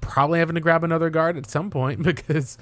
[0.00, 2.58] probably having to grab another guard at some point because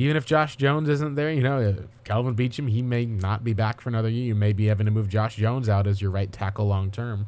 [0.00, 3.82] even if Josh Jones isn't there, you know, Kelvin Beachum, he may not be back
[3.82, 4.24] for another year.
[4.24, 7.26] You may be having to move Josh Jones out as your right tackle long term.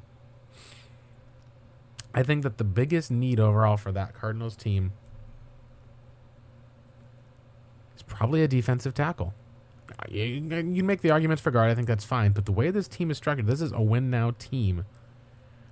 [2.14, 4.92] I think that the biggest need overall for that Cardinals team
[7.94, 9.34] is probably a defensive tackle.
[10.08, 11.70] You, you make the arguments for guard.
[11.70, 12.32] I think that's fine.
[12.32, 14.86] But the way this team is structured, this is a win now team.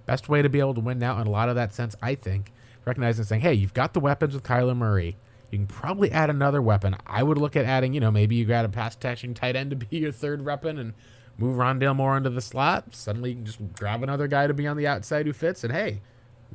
[0.04, 2.14] Best way to be able to win now in a lot of that sense, I
[2.14, 2.52] think,
[2.84, 5.16] recognizing saying, hey, you've got the weapons with Kyler Murray.
[5.50, 6.96] You can probably add another weapon.
[7.06, 9.70] I would look at adding, you know, maybe you got a pass catching tight end
[9.70, 10.94] to be your third weapon and
[11.38, 12.94] move Rondale Moore into the slot.
[12.94, 15.72] Suddenly you can just grab another guy to be on the outside who fits, and
[15.72, 16.02] hey,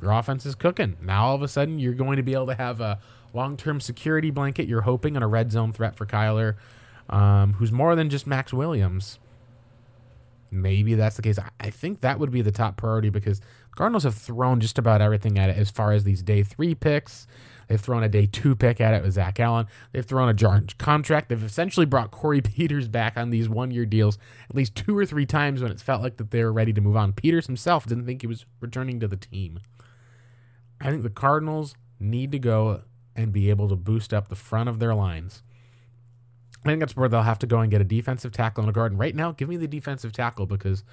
[0.01, 0.95] your offense is cooking.
[1.01, 2.99] Now all of a sudden you're going to be able to have a
[3.33, 4.67] long term security blanket.
[4.67, 6.55] You're hoping and a red zone threat for Kyler,
[7.09, 9.19] um, who's more than just Maxx Williams.
[10.51, 11.37] Maybe that's the case.
[11.59, 13.41] I think that would be the top priority because
[13.75, 17.27] Cardinals have thrown just about everything at it as far as these day three picks.
[17.67, 19.67] They've thrown a day two pick at it with Zach Allen.
[19.91, 21.29] They've thrown a George contract.
[21.29, 24.17] They've essentially brought Corey Peters back on these one year deals
[24.49, 26.81] at least two or three times when it's felt like that they were ready to
[26.81, 27.13] move on.
[27.13, 29.59] Peters himself didn't think he was returning to the team.
[30.81, 32.81] I think the Cardinals need to go
[33.15, 35.41] and be able to boost up the front of their lines.
[36.63, 38.73] I think that's where they'll have to go and get a defensive tackle and a
[38.73, 38.91] guard.
[38.91, 40.83] And right now, give me the defensive tackle because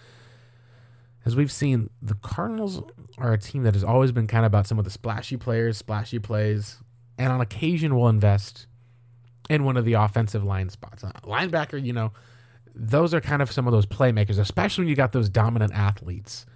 [1.24, 2.82] as we've seen, the Cardinals
[3.18, 5.76] are a team that has always been kind of about some of the splashy players,
[5.76, 6.78] splashy plays,
[7.18, 8.66] and on occasion will invest
[9.48, 11.04] in one of the offensive line spots.
[11.04, 12.12] Uh, linebacker, you know,
[12.74, 16.46] those are kind of some of those playmakers, especially when you got those dominant athletes.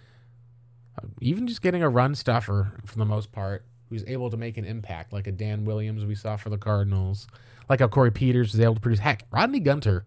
[0.99, 4.57] Uh, even just getting a run stuffer for the most part, who's able to make
[4.57, 7.29] an impact, like a Dan Williams we saw for the Cardinals,
[7.69, 8.99] like how Corey Peters was able to produce.
[8.99, 10.05] Heck, Rodney Gunter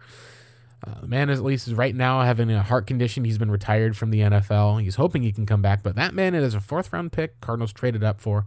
[0.86, 3.26] uh, the man is at least is right now having a heart condition.
[3.26, 4.82] He's been retired from the NFL.
[4.82, 7.42] He's hoping he can come back, but that man is a fourth round pick.
[7.42, 8.46] Cardinals traded up for.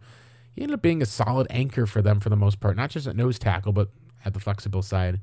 [0.54, 3.06] He ended up being a solid anchor for them for the most part, not just
[3.06, 3.88] at nose tackle, but
[4.24, 5.20] at the flexible side.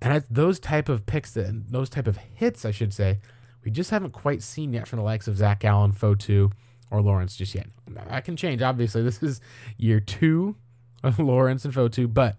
[0.00, 3.20] And at those type of picks, that, those type of hits, I should say,
[3.64, 6.52] we just haven't quite seen yet from the likes of Zach Allen, Fotu,
[6.90, 7.66] or Lawrence just yet.
[7.88, 8.62] That can change.
[8.62, 9.40] Obviously, this is
[9.78, 10.56] year two
[11.02, 12.36] of Lawrence and Fotu, but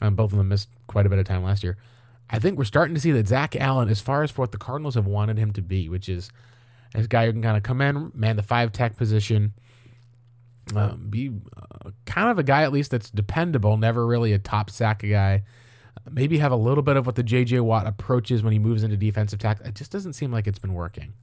[0.00, 1.78] um, both of them missed quite a bit of time last year.
[2.30, 4.58] I think we're starting to see that Zach Allen, as far as for what the
[4.58, 6.30] Cardinals have wanted him to be, which is
[6.94, 9.52] this guy who can kind of come in, man the five tech position,
[10.74, 14.70] um, be uh, kind of a guy at least that's dependable, never really a top
[14.70, 15.42] sack guy.
[16.10, 17.60] Maybe have a little bit of what the J.J.
[17.60, 19.66] Watt approach is when he moves into defensive tackle.
[19.66, 21.14] It just doesn't seem like it's been working.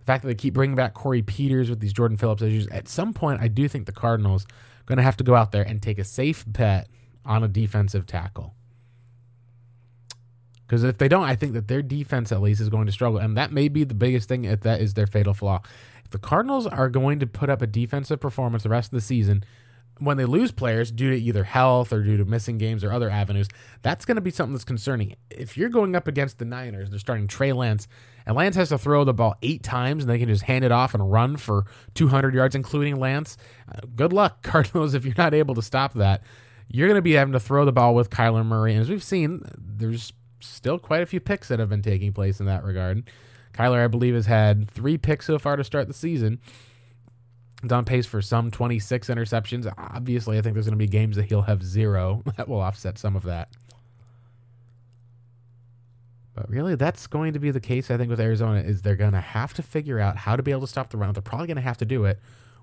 [0.00, 2.88] The fact that they keep bringing back Corey Peters with these Jordan Phillips issues, at
[2.88, 5.62] some point, I do think the Cardinals are going to have to go out there
[5.62, 6.88] and take a safe bet
[7.24, 8.54] on a defensive tackle.
[10.70, 13.18] Because if they don't, I think that their defense at least is going to struggle,
[13.18, 14.44] and that may be the biggest thing.
[14.44, 15.62] If that is their fatal flaw,
[16.04, 19.00] if the Cardinals are going to put up a defensive performance the rest of the
[19.00, 19.42] season,
[19.98, 23.10] when they lose players due to either health or due to missing games or other
[23.10, 23.48] avenues,
[23.82, 25.16] that's going to be something that's concerning.
[25.28, 27.88] If you're going up against the Niners, they're starting Trey Lance,
[28.24, 30.70] and Lance has to throw the ball eight times, and they can just hand it
[30.70, 33.36] off and run for 200 yards, including Lance.
[33.68, 36.22] Uh, good luck, Cardinals, if you're not able to stop that.
[36.68, 39.02] You're going to be having to throw the ball with Kyler Murray, and as we've
[39.02, 43.04] seen, there's still quite a few picks that have been taking place in that regard.
[43.52, 46.40] Kyler, I believe, has had three picks so far to start the season.
[47.62, 49.72] He's on pace for some 26 interceptions.
[49.76, 52.22] Obviously, I think there's going to be games that he'll have zero.
[52.36, 53.48] That will offset some of that.
[56.34, 59.12] But really, that's going to be the case, I think, with Arizona, is they're going
[59.12, 61.12] to have to figure out how to be able to stop the run.
[61.12, 62.18] They're probably going to have to do it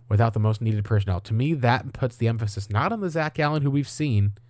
[0.09, 1.19] without the most needed personnel.
[1.19, 4.31] To me, that puts the emphasis not on the Zach Allen who we've seen–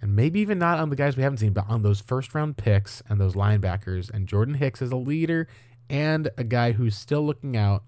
[0.00, 2.56] and maybe even not on the guys we haven't seen, but on those first round
[2.56, 4.10] picks and those linebackers.
[4.10, 5.48] And Jordan Hicks is a leader
[5.88, 7.84] and a guy who's still looking out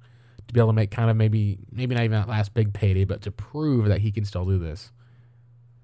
[0.47, 3.05] to be able to make kind of maybe maybe not even that last big payday,
[3.05, 4.91] but to prove that he can still do this.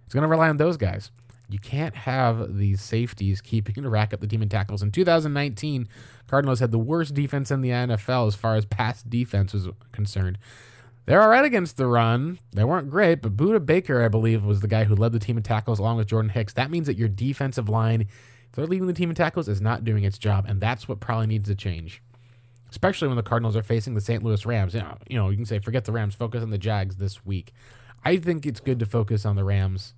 [0.04, 1.10] He's going to rely on those guys.
[1.48, 4.82] You can't have these safeties keeping to rack up the team in tackles.
[4.82, 5.88] In 2019,
[6.26, 10.38] Cardinals had the worst defense in the NFL as far as pass defense was concerned.
[11.06, 12.38] They're all right against the run.
[12.52, 15.36] They weren't great, but Budda Baker, I believe, was the guy who led the team
[15.36, 16.54] in tackles along with Jordan Hicks.
[16.54, 19.84] That means that your defensive line, if they're leading the team in tackles, is not
[19.84, 22.02] doing its job, and that's what probably needs to change.
[22.70, 24.22] Especially when the Cardinals are facing the St.
[24.22, 24.74] Louis Rams.
[24.74, 27.24] You know, you know, you can say, forget the Rams, focus on the Jags this
[27.24, 27.52] week.
[28.04, 29.94] I think it's good to focus on the Rams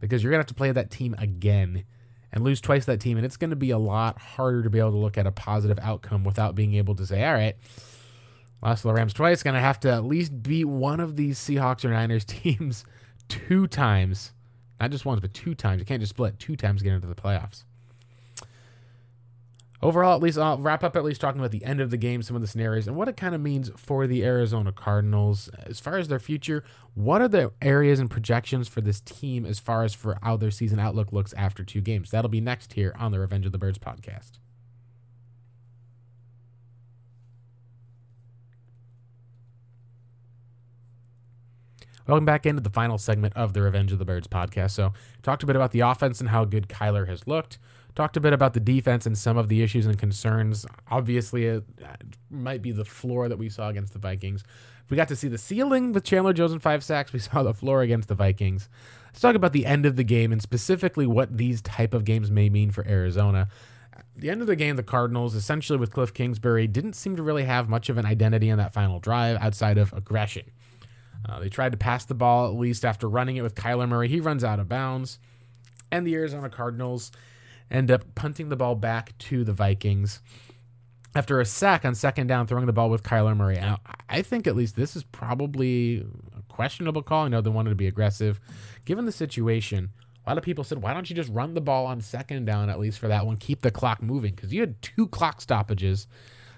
[0.00, 1.84] because you're to have to play that team again
[2.32, 4.90] and lose twice that team, and it's to be a lot harder to be able
[4.90, 7.56] to look at a positive outcome without being able to say, all right,
[8.64, 11.38] lost to the Rams twice, going to have to at least beat one of these
[11.38, 12.84] Seahawks or Niners teams
[13.28, 14.32] two times.
[14.80, 15.80] Not just once, but two times.
[15.80, 17.64] You can't just split two times get into the playoffs.
[19.82, 22.22] Overall, at least I'll wrap up at least talking about the end of the game,
[22.22, 25.78] some of the scenarios, and what it kind of means for the Arizona Cardinals as
[25.78, 26.64] far as their future.
[26.94, 30.50] What are the areas and projections for this team as far as for how their
[30.50, 32.10] season outlook looks after two games?
[32.10, 34.38] That'll be next here on the Revenge of the Birds podcast.
[42.06, 44.72] Welcome back into the final segment of the Revenge of the Birds podcast.
[44.72, 47.58] So, talked a bit about the offense and how good Kyler has looked.
[47.94, 50.66] Talked a bit about the defense and some of the issues and concerns.
[50.90, 51.64] Obviously, it
[52.28, 54.44] might be the floor that we saw against the Vikings.
[54.90, 57.14] We got to see the ceiling with Chandler Jones and five sacks.
[57.14, 58.68] We saw the floor against the Vikings.
[59.06, 62.30] Let's talk about the end of the game and specifically what these type of games
[62.30, 63.48] may mean for Arizona.
[64.14, 67.44] The end of the game, the Cardinals, essentially with Cliff Kingsbury, didn't seem to really
[67.44, 70.50] have much of an identity in that final drive outside of aggression.
[71.26, 74.08] Uh, they tried to pass the ball at least after running it with Kyler Murray.
[74.08, 75.18] He runs out of bounds.
[75.90, 77.12] And the Arizona Cardinals
[77.70, 80.20] end up punting the ball back to the Vikings
[81.14, 83.56] after a sack on second down, throwing the ball with Kyler Murray.
[83.56, 86.04] Now, I think at least this is probably
[86.36, 87.26] a questionable call.
[87.26, 88.40] I know they wanted to be aggressive.
[88.84, 89.90] Given the situation,
[90.26, 92.68] a lot of people said, why don't you just run the ball on second down
[92.68, 93.36] at least for that one?
[93.36, 96.08] Keep the clock moving because you had two clock stoppages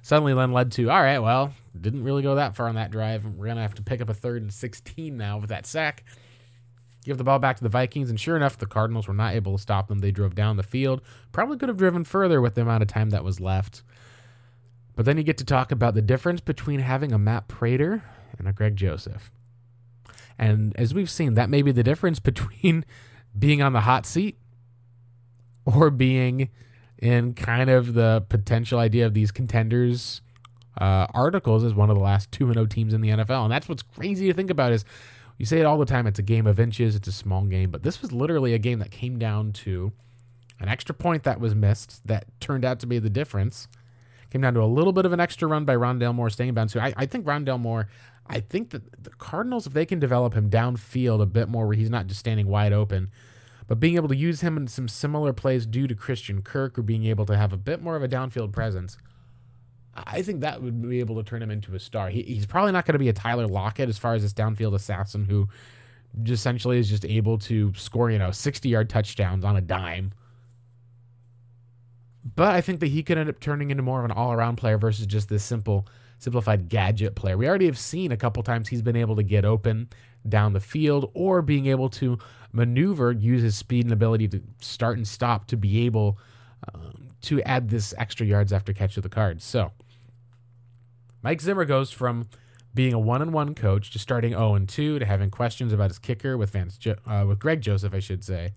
[0.07, 3.27] suddenly then led to all right, well, didn't really go that far on that drive.
[3.27, 6.05] We're gonna have to pick up a third and 16 now with that sack.
[7.05, 9.57] Give the ball back to the Vikings, and sure enough, the Cardinals were not able
[9.57, 9.99] to stop them.
[9.99, 11.03] They drove down the field.
[11.33, 13.83] Probably could have driven further with the amount of time that was left.
[14.95, 18.05] But then you get to talk about the difference between having a Matt Prater
[18.39, 19.33] and a Greg Joseph.
[20.39, 22.85] And as we've seen, that may be the difference between
[23.37, 24.39] being on the hot seat
[25.65, 26.51] or being
[26.99, 30.23] in kind of the potential idea of these contenders
[30.81, 33.45] uh, articles as one of the last 2 0 teams in the NFL.
[33.45, 34.85] And that's what's crazy to think about is
[35.39, 37.71] you say it all the time it's a game of inches, it's a small game,
[37.71, 39.93] but this was literally a game that came down to
[40.61, 43.69] an extra point that was missed that turned out to be the difference.
[44.31, 46.71] Came down to a little bit of an extra run by Rondale Moore staying bound.
[46.71, 47.89] So I, I think Rondale Moore,
[48.27, 51.77] I think that the Cardinals, if they can develop him downfield a bit more where
[51.77, 53.11] he's not just standing wide open,
[53.67, 56.83] but being able to use him in some similar plays due to Christian Kirk or
[56.83, 58.97] being able to have a bit more of a downfield presence,
[59.95, 62.11] I think that would be able to turn him into a star.
[62.11, 64.75] He, he's probably not going to be a Tyler Lockett as far as this downfield
[64.75, 65.49] assassin who
[66.25, 70.13] essentially is just able to score, you know, 60 yard touchdowns on a dime.
[72.35, 74.57] But I think that he could end up turning into more of an all around
[74.57, 75.87] player versus just this simple,
[76.19, 77.37] simplified gadget player.
[77.37, 79.89] We already have seen a couple times he's been able to get open
[80.29, 82.19] down the field or being able to
[82.53, 86.19] maneuver, use his speed and ability to start and stop to be able
[86.75, 89.45] um, to add this extra yards after catch of the cards.
[89.45, 89.73] So
[91.23, 92.29] Mike Zimmer goes from
[92.75, 95.91] being a one and one coach to starting 0 and 2 to having questions about
[95.91, 98.53] his kicker with Vance jo- uh, with Greg Joseph, I should say.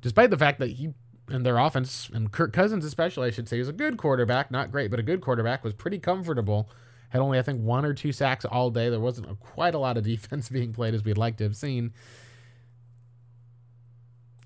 [0.00, 0.94] Despite the fact that he
[1.28, 4.70] and their offense and Kirk Cousins especially, I should say, is a good quarterback, not
[4.70, 6.68] great, but a good quarterback was pretty comfortable.
[7.10, 8.88] Had only I think one or two sacks all day.
[8.88, 11.56] There wasn't a, quite a lot of defense being played as we'd like to have
[11.56, 11.92] seen.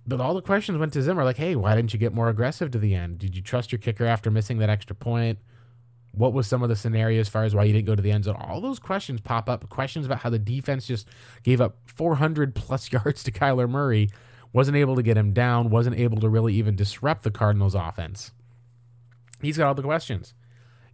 [0.06, 2.70] But all the questions went to Zimmer, like, "Hey, why didn't you get more aggressive
[2.70, 3.18] to the end?
[3.18, 5.38] Did you trust your kicker after missing that extra point?
[6.12, 8.10] What was some of the scenario as far as why you didn't go to the
[8.10, 8.37] end zone?
[8.37, 9.68] All those questions pop up.
[9.68, 11.08] Questions about how the defense just
[11.42, 14.08] gave up 400 plus yards to Kyler Murray,
[14.53, 18.33] wasn't able to get him down, wasn't able to really even disrupt the Cardinals' offense.
[19.40, 20.35] He's got all the questions.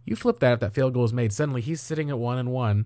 [0.03, 2.51] You flip that if that field goal is made, suddenly he's sitting at one and
[2.51, 2.85] one.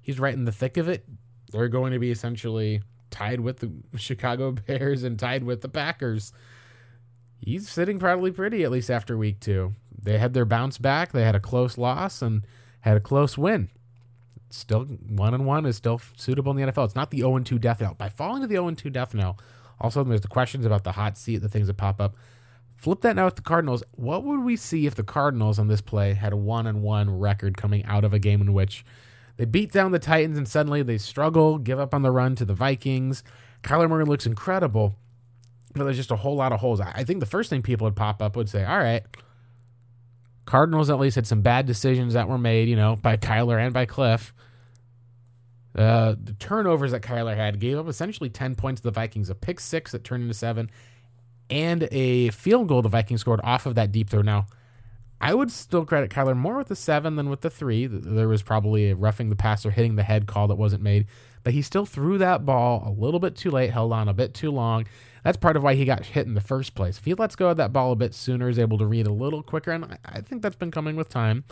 [0.00, 1.04] He's right in the thick of it.
[1.50, 6.32] They're going to be essentially tied with the Chicago Bears and tied with the Packers.
[7.40, 11.12] He's sitting probably pretty, at least after week two they had their bounce back.
[11.12, 12.44] They had a close loss and
[12.80, 13.68] had a close win.
[14.50, 16.86] Still one and one is still suitable in the NFL.
[16.86, 17.94] It's not the 0 2 death knell.
[17.94, 19.38] By falling to the 0 2 death knell,
[19.80, 22.14] also there's the questions about the hot seat, the things that pop up.
[22.76, 23.84] Flip that now with the Cardinals.
[23.94, 27.18] What would we see if the Cardinals on this play had a one and one
[27.18, 28.84] record coming out of a game in which
[29.36, 32.44] they beat down the Titans and suddenly they struggle, give up on the run to
[32.44, 33.22] the Vikings?
[33.62, 34.96] Kyler Murray looks incredible,
[35.74, 36.80] but there's just a whole lot of holes.
[36.80, 39.04] I think the first thing people would pop up would say, all right,
[40.44, 43.72] Cardinals at least had some bad decisions that were made, you know, by Kyler and
[43.72, 44.34] by Cliff.
[45.74, 49.34] Uh, the turnovers that Kyler had gave up essentially 10 points to the Vikings, a
[49.34, 50.70] pick six that turned into seven,
[51.48, 54.22] and a field goal the Vikings scored off of that deep throw.
[54.22, 54.46] Now,
[55.20, 57.86] I would still credit Kyler more with the seven than with the three.
[57.86, 61.06] There was probably a roughing the passer, hitting the head call that wasn't made,
[61.44, 64.34] but he still threw that ball a little bit too late, held on a bit
[64.34, 64.84] too long.
[65.22, 66.98] That's part of why he got hit in the first place.
[66.98, 69.12] If he lets go of that ball a bit sooner, is able to read a
[69.12, 71.44] little quicker, and I think that's been coming with time.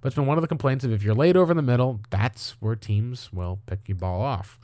[0.00, 2.00] But it's been one of the complaints of if you're late over in the middle,
[2.10, 4.58] that's where teams will pick your ball off.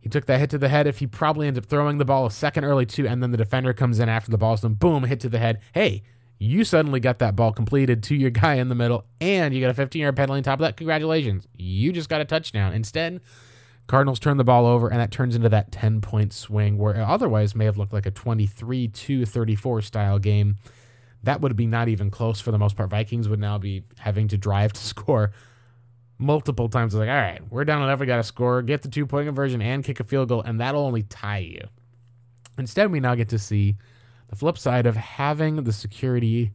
[0.00, 0.86] He took that hit to the head.
[0.86, 3.36] If he probably ends up throwing the ball a second early too, and then the
[3.36, 5.60] defender comes in after the ball's done, boom, hit to the head.
[5.74, 6.02] Hey,
[6.38, 9.70] you suddenly got that ball completed to your guy in the middle, and you got
[9.70, 10.76] a 15 yard penalty on top of that.
[10.76, 11.48] Congratulations.
[11.56, 12.72] You just got a touchdown.
[12.72, 13.20] Instead,
[13.86, 17.00] Cardinals turn the ball over, and that turns into that 10 point swing where it
[17.00, 20.56] otherwise may have looked like a 23 2 34 style game.
[21.26, 22.88] That would be not even close for the most part.
[22.88, 25.32] Vikings would now be having to drive to score
[26.18, 26.94] multiple times.
[26.94, 27.98] It's like, all right, we're down enough.
[27.98, 30.60] We got to score, get the two point conversion, and kick a field goal, and
[30.60, 31.62] that'll only tie you.
[32.58, 33.76] Instead, we now get to see
[34.28, 36.52] the flip side of having the security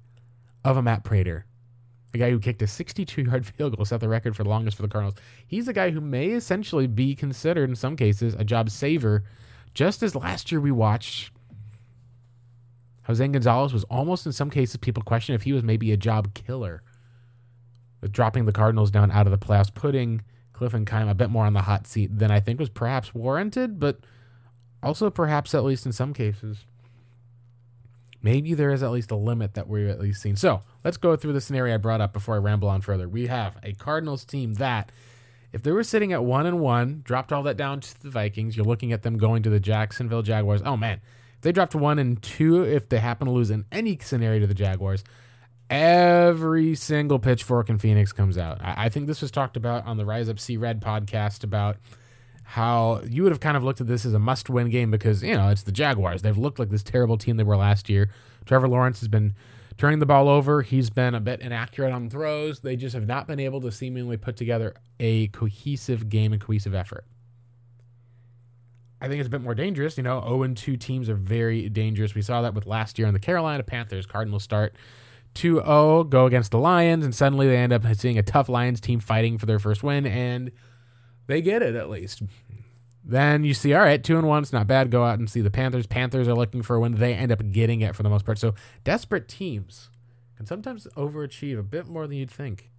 [0.63, 1.45] of a Matt Prater,
[2.13, 4.77] a guy who kicked a 62 yard field goal, set the record for the longest
[4.77, 5.15] for the Cardinals.
[5.45, 9.25] He's a guy who may essentially be considered, in some cases, a job saver,
[9.73, 11.31] just as last year we watched.
[13.03, 16.33] Jose Gonzalez was almost in some cases people question if he was maybe a job
[16.33, 16.83] killer
[17.99, 20.23] with dropping the Cardinals down out of the playoffs, putting
[20.53, 23.13] Cliff and Keim a bit more on the hot seat than I think was perhaps
[23.13, 23.99] warranted, but
[24.83, 26.65] also perhaps at least in some cases
[28.21, 30.35] maybe there is at least a limit that we've at least seen.
[30.35, 33.09] So let's go through the scenario I brought up before I ramble on further.
[33.09, 34.91] We have a Cardinals team that,
[35.51, 38.55] if they were sitting at one and one, dropped all that down to the Vikings,
[38.55, 40.61] you're looking at them going to the Jacksonville Jaguars.
[40.63, 41.01] Oh man,
[41.41, 44.53] they dropped one and two, if they happen to lose in any scenario to the
[44.53, 45.03] Jaguars,
[45.69, 48.59] every single pitchfork in Phoenix comes out.
[48.61, 51.77] I, I think this was talked about on the Rise Up Sea Red podcast about
[52.43, 55.23] how you would have kind of looked at this as a must win game because,
[55.23, 56.21] you know, it's the Jaguars.
[56.21, 58.09] They've looked like this terrible team they were last year.
[58.45, 59.33] Trevor Lawrence has been
[59.77, 60.61] turning the ball over.
[60.61, 62.59] He's been a bit inaccurate on throws.
[62.59, 66.75] They just have not been able to seemingly put together a cohesive game and cohesive
[66.75, 67.05] effort.
[69.01, 69.97] I think it's a bit more dangerous.
[69.97, 72.13] You know, 0 2 teams are very dangerous.
[72.13, 74.05] We saw that with last year in the Carolina Panthers.
[74.05, 74.75] Cardinals start
[75.33, 78.79] 2 0, go against the Lions, and suddenly they end up seeing a tough Lions
[78.79, 80.05] team fighting for their first win.
[80.05, 80.51] And
[81.25, 82.21] they get it at least.
[83.03, 84.91] Then you see, all right, two and one, it's not bad.
[84.91, 85.87] Go out and see the Panthers.
[85.87, 86.95] Panthers are looking for a win.
[86.95, 88.37] They end up getting it for the most part.
[88.37, 89.89] So desperate teams
[90.37, 92.69] can sometimes overachieve a bit more than you'd think.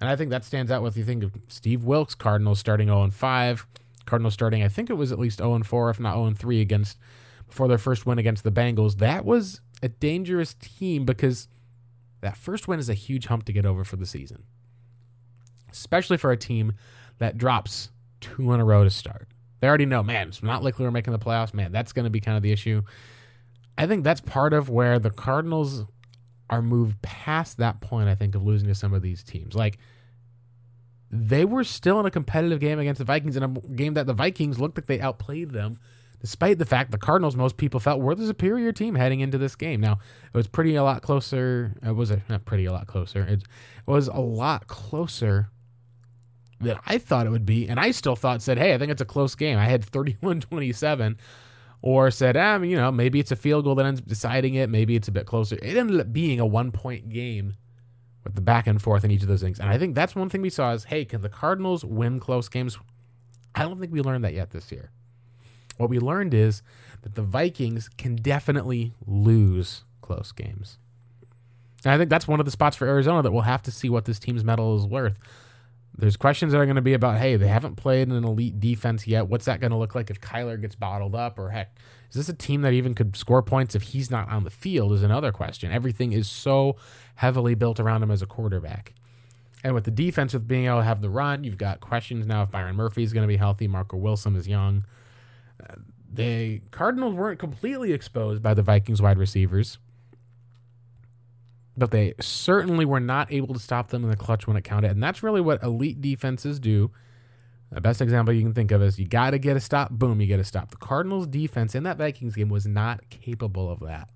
[0.00, 3.04] And I think that stands out with you think of Steve Wilks, Cardinals starting 0
[3.04, 3.66] and 5.
[4.06, 6.38] Cardinals starting, I think it was at least 0 and 4, if not 0 and
[6.38, 6.98] 3 against
[7.46, 8.98] before their first win against the Bengals.
[8.98, 11.48] That was a dangerous team because
[12.20, 14.44] that first win is a huge hump to get over for the season
[15.74, 16.72] especially for a team
[17.18, 17.90] that drops
[18.20, 19.28] two in a row to start.
[19.60, 21.52] They already know, man, it's not likely we're making the playoffs.
[21.52, 22.82] Man, that's going to be kind of the issue.
[23.76, 25.84] I think that's part of where the Cardinals
[26.48, 29.54] are moved past that point, I think, of losing to some of these teams.
[29.54, 29.78] Like,
[31.14, 34.12] they were still in a competitive game against the Vikings in a game that the
[34.12, 35.78] Vikings looked like they outplayed them,
[36.20, 39.54] despite the fact the Cardinals, most people felt, were the superior team heading into this
[39.54, 39.80] game.
[39.80, 41.76] Now, it was pretty a lot closer.
[41.86, 43.22] It was a, not pretty a lot closer.
[43.22, 43.44] It
[43.86, 45.50] was a lot closer
[46.60, 49.02] than I thought it would be, and I still thought said, "Hey, I think it's
[49.02, 51.16] a close game." I had 31-27
[51.80, 54.68] or said, "Ah, you know, maybe it's a field goal that ends up deciding it,
[54.68, 57.54] maybe it's a bit closer." It ended up being a one-point game
[58.24, 59.60] with the back and forth in each of those things.
[59.60, 62.48] And I think that's one thing we saw is, "Hey, can the Cardinals win close
[62.48, 62.78] games?"
[63.54, 64.90] I don't think we learned that yet this year.
[65.76, 66.62] What we learned is
[67.02, 70.78] that the Vikings can definitely lose close games.
[71.84, 73.88] And I think that's one of the spots for Arizona that we'll have to see
[73.88, 75.18] what this team's mettle is worth.
[75.96, 79.06] There's questions that are going to be about, hey, they haven't played an elite defense
[79.06, 79.28] yet.
[79.28, 81.38] What's that going to look like if Kyler gets bottled up?
[81.38, 81.78] Or heck,
[82.10, 84.92] is this a team that even could score points if he's not on the field?
[84.92, 85.70] Is another question.
[85.70, 86.76] Everything is so
[87.14, 88.94] heavily built around him as a quarterback.
[89.62, 92.42] And with the defense, with being able to have the run, you've got questions now
[92.42, 93.68] if Byron Murphy is going to be healthy.
[93.68, 94.84] Marco Wilson is young.
[95.62, 95.76] Uh,
[96.12, 99.78] the Cardinals weren't completely exposed by the Vikings wide receivers
[101.76, 104.92] but they certainly were not able to stop them in the clutch when it counted.
[104.92, 106.90] And that's really what elite defenses do.
[107.72, 110.20] The best example you can think of is you got to get a stop, boom,
[110.20, 110.70] you get a stop.
[110.70, 114.08] The Cardinals' defense in that Vikings game was not capable of that.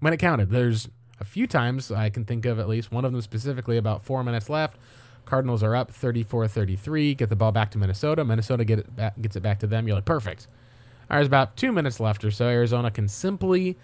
[0.00, 0.88] When it counted, there's
[1.20, 4.24] a few times I can think of at least one of them specifically about four
[4.24, 4.76] minutes left.
[5.24, 8.24] Cardinals are up 34 33, get the ball back to Minnesota.
[8.24, 9.86] Minnesota get it back, gets it back to them.
[9.86, 10.48] You're like, perfect.
[11.08, 12.46] There's about two minutes left or so.
[12.46, 13.76] Arizona can simply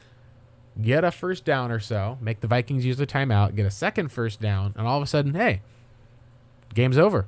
[0.80, 4.10] get a first down or so, make the Vikings use the timeout, get a second
[4.10, 5.62] first down, and all of a sudden, hey,
[6.74, 7.26] game's over.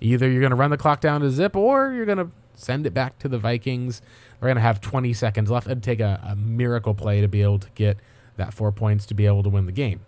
[0.00, 2.86] Either you're going to run the clock down to zip or you're going to send
[2.86, 4.00] it back to the Vikings.
[4.40, 5.66] They're going to have 20 seconds left.
[5.66, 7.98] It'd take a, a miracle play to be able to get
[8.36, 10.00] that four points to be able to win the game.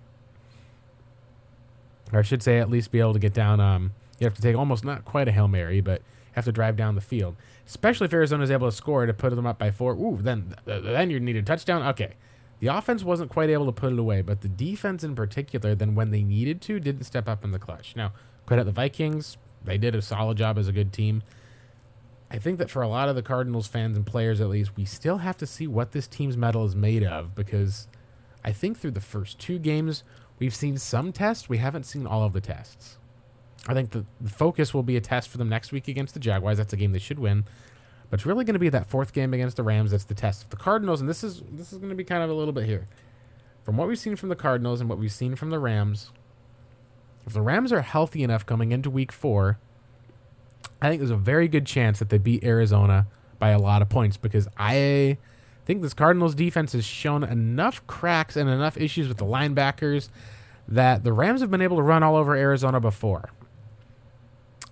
[2.12, 3.60] Or I should say, at least be able to get down.
[3.60, 6.76] Um, you have to take almost not quite a Hail Mary, but have to drive
[6.76, 7.36] down the field.
[7.66, 9.94] Especially if Arizona is able to score to put them up by four.
[9.94, 11.82] Ooh, then then you need a touchdown.
[11.82, 12.14] Okay.
[12.60, 15.94] The offense wasn't quite able to put it away, but the defense in particular, then
[15.94, 17.96] when they needed to, didn't step up in the clutch.
[17.96, 18.12] Now,
[18.46, 19.38] credit the Vikings.
[19.64, 21.22] They did a solid job as a good team.
[22.30, 24.84] I think that for a lot of the Cardinals fans and players, at least, we
[24.84, 27.88] still have to see what this team's mettle is made of because
[28.44, 30.04] I think through the first two games,
[30.38, 31.48] we've seen some tests.
[31.48, 32.98] We haven't seen all of the tests.
[33.66, 36.20] I think the, the focus will be a test for them next week against the
[36.20, 36.58] Jaguars.
[36.58, 37.44] That's a game they should win.
[38.10, 40.42] But it's really going to be that fourth game against the Rams that's the test.
[40.42, 42.52] If the Cardinals, and this is this is going to be kind of a little
[42.52, 42.88] bit here.
[43.62, 46.10] From what we've seen from the Cardinals and what we've seen from the Rams,
[47.26, 49.58] if the Rams are healthy enough coming into week four,
[50.82, 53.06] I think there's a very good chance that they beat Arizona
[53.38, 55.18] by a lot of points because I
[55.66, 60.08] think this Cardinals defense has shown enough cracks and enough issues with the linebackers
[60.66, 63.30] that the Rams have been able to run all over Arizona before.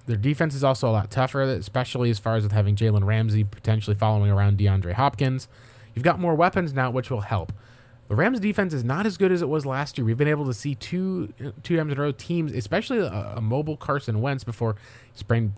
[0.08, 3.44] Their defense is also a lot tougher, especially as far as with having Jalen Ramsey
[3.44, 5.48] potentially following around DeAndre Hopkins.
[5.94, 7.52] You've got more weapons now, which will help.
[8.08, 10.06] The Rams defense is not as good as it was last year.
[10.06, 13.42] We've been able to see two two times in a row teams, especially a, a
[13.42, 14.76] mobile Carson Wentz before
[15.12, 15.52] he sprained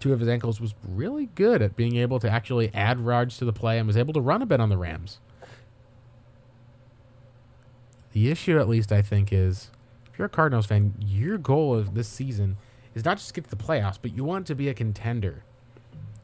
[0.00, 3.44] two of his ankles, was really good at being able to actually add yards to
[3.44, 5.20] the play and was able to run a bit on the Rams.
[8.12, 9.70] The issue, at least, I think, is
[10.10, 12.56] if you're a Cardinals fan, your goal of this season
[12.94, 15.44] is not just get to the playoffs, but you want to be a contender.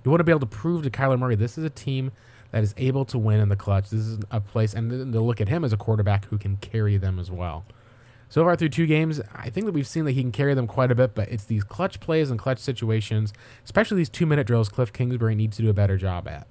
[0.04, 2.12] You want to be able to prove to Kyler Murray this is a team
[2.52, 3.90] that is able to win in the clutch.
[3.90, 6.56] This is a place, and then to look at him as a quarterback who can
[6.56, 7.64] carry them as well.
[8.28, 10.68] So far through two games, I think that we've seen that he can carry them
[10.68, 13.32] quite a bit, but it's these clutch plays and clutch situations,
[13.64, 16.46] especially these two minute drills, Cliff Kingsbury needs to do a better job at.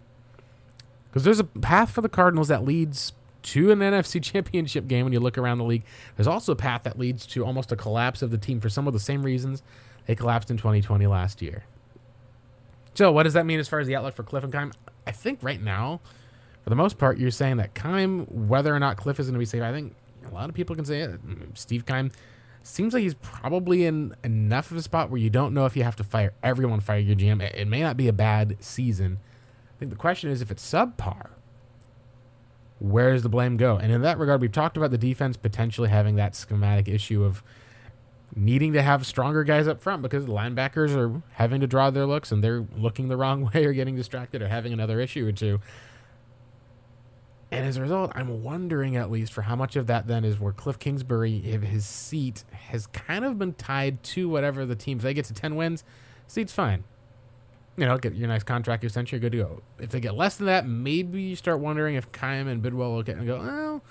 [1.10, 3.14] Because there's a path for the Cardinals that leads
[3.44, 5.86] to an NFC championship game when you look around the league.
[6.18, 8.86] There's also a path that leads to almost a collapse of the team for some
[8.86, 9.64] of the same reasons
[10.10, 11.66] they collapsed in 2020 last year.
[12.96, 14.74] So, what does that mean as far as the outlook for Cliff and Keim?
[15.06, 16.02] I think right now,
[16.64, 19.40] for the most part, you're saying that Keim, whether or not Cliff is going to
[19.40, 19.94] be safe, I think
[20.28, 21.20] a lot of people can say it.
[21.54, 22.12] Steve Keim
[22.64, 25.84] seems like he's probably in enough of a spot where you don't know if you
[25.84, 27.40] have to fire everyone, fire your GM.
[27.44, 29.20] It, it may not be a bad season.
[29.76, 31.30] I think the question is if it's subpar,
[32.80, 33.78] where does the blame go?
[33.78, 37.44] And in that regard, we've talked about the defense potentially having that schematic issue of
[38.36, 42.06] needing to have stronger guys up front because the linebackers are having to draw their
[42.06, 45.32] looks and they're looking the wrong way or getting distracted or having another issue or
[45.32, 45.60] two.
[47.52, 50.40] And as a result, I'm wondering at least for how much of that then is
[50.40, 54.98] where Cliff Kingsbury, if his seat has kind of been tied to whatever the team.
[54.98, 55.84] If they get to 10 wins,
[56.28, 56.84] seat's fine.
[57.76, 59.62] You know, get your nice contract extension, you're good to go.
[59.80, 63.10] If they get less than that, maybe you start wondering if Keim and Bidwell look
[63.10, 63.84] at and go, well,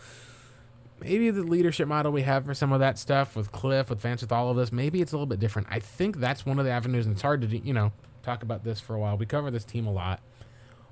[1.01, 4.23] maybe the leadership model we have for some of that stuff with Cliff, with Vance,
[4.23, 5.69] with all of this, maybe it's a little bit different.
[5.71, 7.93] I think that's one of the avenues, and it's hard to, you know,
[8.23, 9.17] talk about this for a while.
[9.17, 10.21] We cover this team a lot.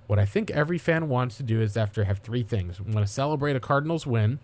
[0.06, 2.80] What I think every fan wants to do is after have three things.
[2.80, 4.38] We want to celebrate a Cardinals win.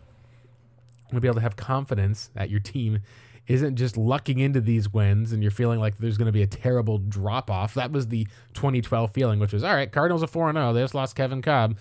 [1.08, 3.00] We want to be able to have confidence that your team
[3.46, 6.46] isn't just lucking into these wins and you're feeling like there's going to be a
[6.46, 7.74] terrible drop off.
[7.74, 10.72] That was the 2012 feeling, which was all right, Cardinals are 4 0.
[10.72, 11.76] They just lost Kevin Kolb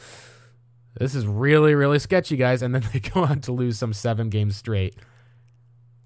[0.96, 2.62] this is really, really sketchy, guys.
[2.62, 4.96] And then they go on to lose some seven games straight.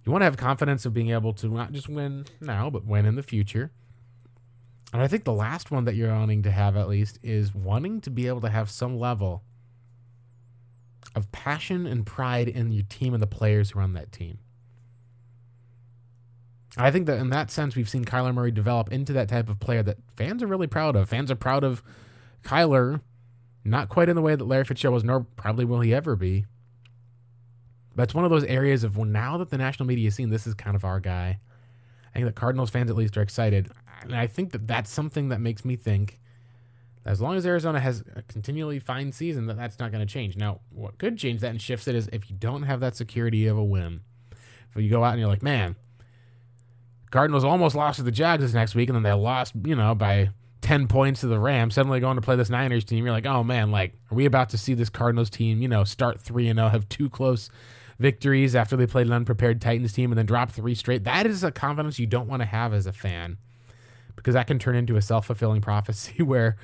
[0.06, 3.06] You want to have confidence of being able to not just win now, but win
[3.06, 3.72] in the future.
[4.94, 8.02] And I think the last one that you're wanting to have, at least, is wanting
[8.02, 9.44] to be able to have some level
[11.16, 14.38] of passion and pride in your team and the players who are on that team.
[16.78, 19.60] I think that in that sense, we've seen Kyler Murray develop into that type of
[19.60, 21.10] player that fans are really proud of.
[21.10, 21.82] Fans are proud of
[22.44, 23.02] Kyler
[23.66, 26.46] not quite in the way that Larry Fitzgerald was, nor probably will he ever be.
[27.96, 30.30] But it's one of those areas of well, now that the national media is seeing
[30.30, 31.40] this is kind of our guy.
[32.14, 33.72] I think that Cardinals fans at least are excited.
[34.02, 36.20] And I think that that's something that makes me think
[37.06, 40.36] as long as Arizona has a continually fine season, that that's not going to change.
[40.36, 43.46] Now, what could change that and shifts it is if you don't have that security
[43.46, 44.02] of a win.
[44.76, 45.76] If you go out and you're like, man,
[47.12, 49.94] Cardinals almost lost to the Jags this next week, and then they lost, you know,
[49.94, 53.26] by 10 points to the Rams, suddenly going to play this Niners team, you're like,
[53.26, 56.48] oh man, like, are we about to see this Cardinals team, you know, start 3
[56.48, 57.50] and 0, have two close
[58.00, 61.04] victories after they played an unprepared Titans team and then drop three straight?
[61.04, 63.38] That is a confidence you don't want to have as a fan
[64.16, 66.58] because that can turn into a self fulfilling prophecy where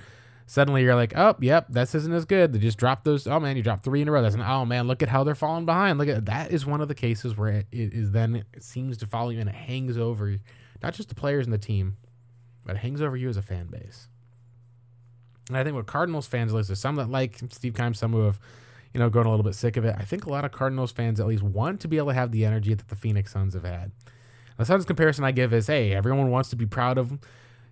[0.45, 2.53] suddenly you're like, oh, yep, this isn't as good.
[2.53, 3.27] They just dropped those.
[3.27, 4.21] Oh man, you dropped three in a row.
[4.21, 5.97] That's an, oh man, look at how they're falling behind.
[5.97, 9.05] Look at that is one of the cases where it is then it seems to
[9.05, 10.37] follow you and it hangs over
[10.83, 11.97] not just the players and the team
[12.71, 14.07] but it hangs over you as a fan base.
[15.49, 18.21] And I think what Cardinals fans, least there's some that like Steve Keim, some who
[18.21, 18.39] have,
[18.93, 19.93] you know, grown a little bit sick of it.
[19.99, 22.31] I think a lot of Cardinals fans at least want to be able to have
[22.31, 23.91] the energy that the Phoenix Suns have had.
[24.57, 27.19] The Suns comparison I give is, hey, everyone wants to be proud of,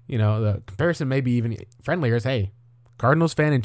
[0.05, 2.51] you know, the comparison maybe even friendlier is, hey,
[2.97, 3.61] Cardinals fan in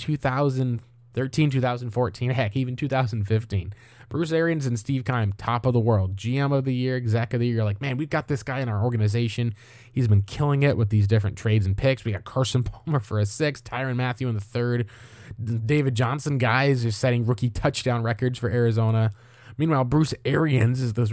[1.14, 3.72] 2013, 2014, heck, even 2015.
[4.08, 7.40] Bruce Arians and Steve Keim, top of the world, GM of the year, exec of
[7.40, 7.64] the year.
[7.64, 9.54] Like, man, we've got this guy in our organization.
[9.92, 12.04] He's been killing it with these different trades and picks.
[12.04, 14.88] We got Carson Palmer for a six, Tyrann Mathieu in the third.
[15.42, 19.12] David Johnson guys are setting rookie touchdown records for Arizona.
[19.56, 21.12] Meanwhile, Bruce Arians is this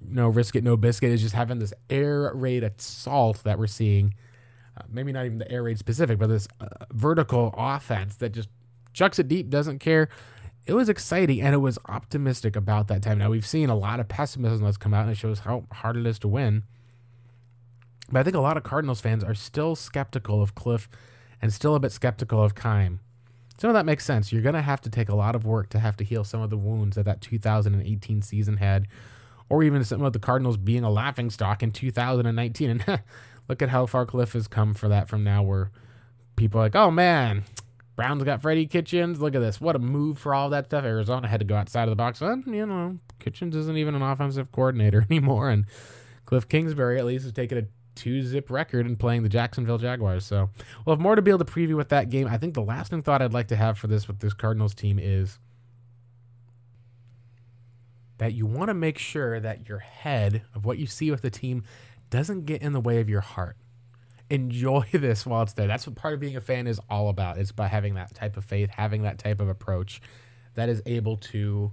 [0.00, 4.14] no risk it, no biscuit is just having this air raid assault that we're seeing.
[4.76, 8.48] Uh, maybe not even the air raid specific, but this uh, vertical offense that just
[8.92, 10.08] chucks it deep, doesn't care.
[10.66, 13.18] It was exciting and it was optimistic about that time.
[13.18, 15.96] Now we've seen a lot of pessimism that's come out and it shows how hard
[15.96, 16.64] it is to win.
[18.10, 20.88] But I think a lot of Cardinals fans are still skeptical of Cliff
[21.40, 23.00] and still a bit skeptical of Keim.
[23.58, 24.32] Some of that makes sense.
[24.32, 26.40] You're going to have to take a lot of work to have to heal some
[26.40, 28.86] of the wounds that that 2018 season had
[29.50, 32.70] or even some of the Cardinals being a laughing stock in 2019.
[32.88, 33.02] And
[33.48, 35.70] look at how far Cliff has come for that from now, where
[36.36, 37.44] people are like, oh man,
[38.00, 39.20] Browns got Freddie Kitchens.
[39.20, 39.60] Look at this.
[39.60, 40.84] What a move for all that stuff.
[40.84, 42.22] Arizona had to go outside of the box.
[42.22, 45.50] And, you know, Kitchens isn't even an offensive coordinator anymore.
[45.50, 45.66] And
[46.24, 50.24] Cliff Kingsbury at least has taken a two zip record in playing the Jacksonville Jaguars.
[50.24, 50.48] So
[50.86, 52.26] we'll have more to be able to preview with that game.
[52.26, 54.98] I think the last thought I'd like to have for this with this Cardinals team
[54.98, 55.38] is
[58.16, 61.28] that you want to make sure that your head of what you see with the
[61.28, 61.64] team
[62.08, 63.58] doesn't get in the way of your heart.
[64.30, 65.66] Enjoy this while it's there.
[65.66, 67.38] That's what part of being a fan is all about.
[67.38, 70.00] It's by having that type of faith, having that type of approach
[70.54, 71.72] that is able to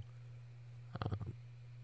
[1.02, 1.34] um,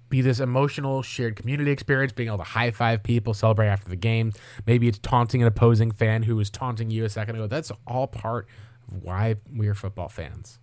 [0.09, 3.97] be this emotional shared community experience, being able to high five people, celebrate after the
[3.97, 4.33] game.
[4.66, 7.47] Maybe it's taunting an opposing fan who was taunting you a second ago.
[7.47, 8.47] That's all part
[8.89, 10.59] of why we're football fans.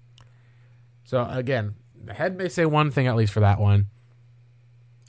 [1.04, 3.88] So again, the head may say one thing at least for that one.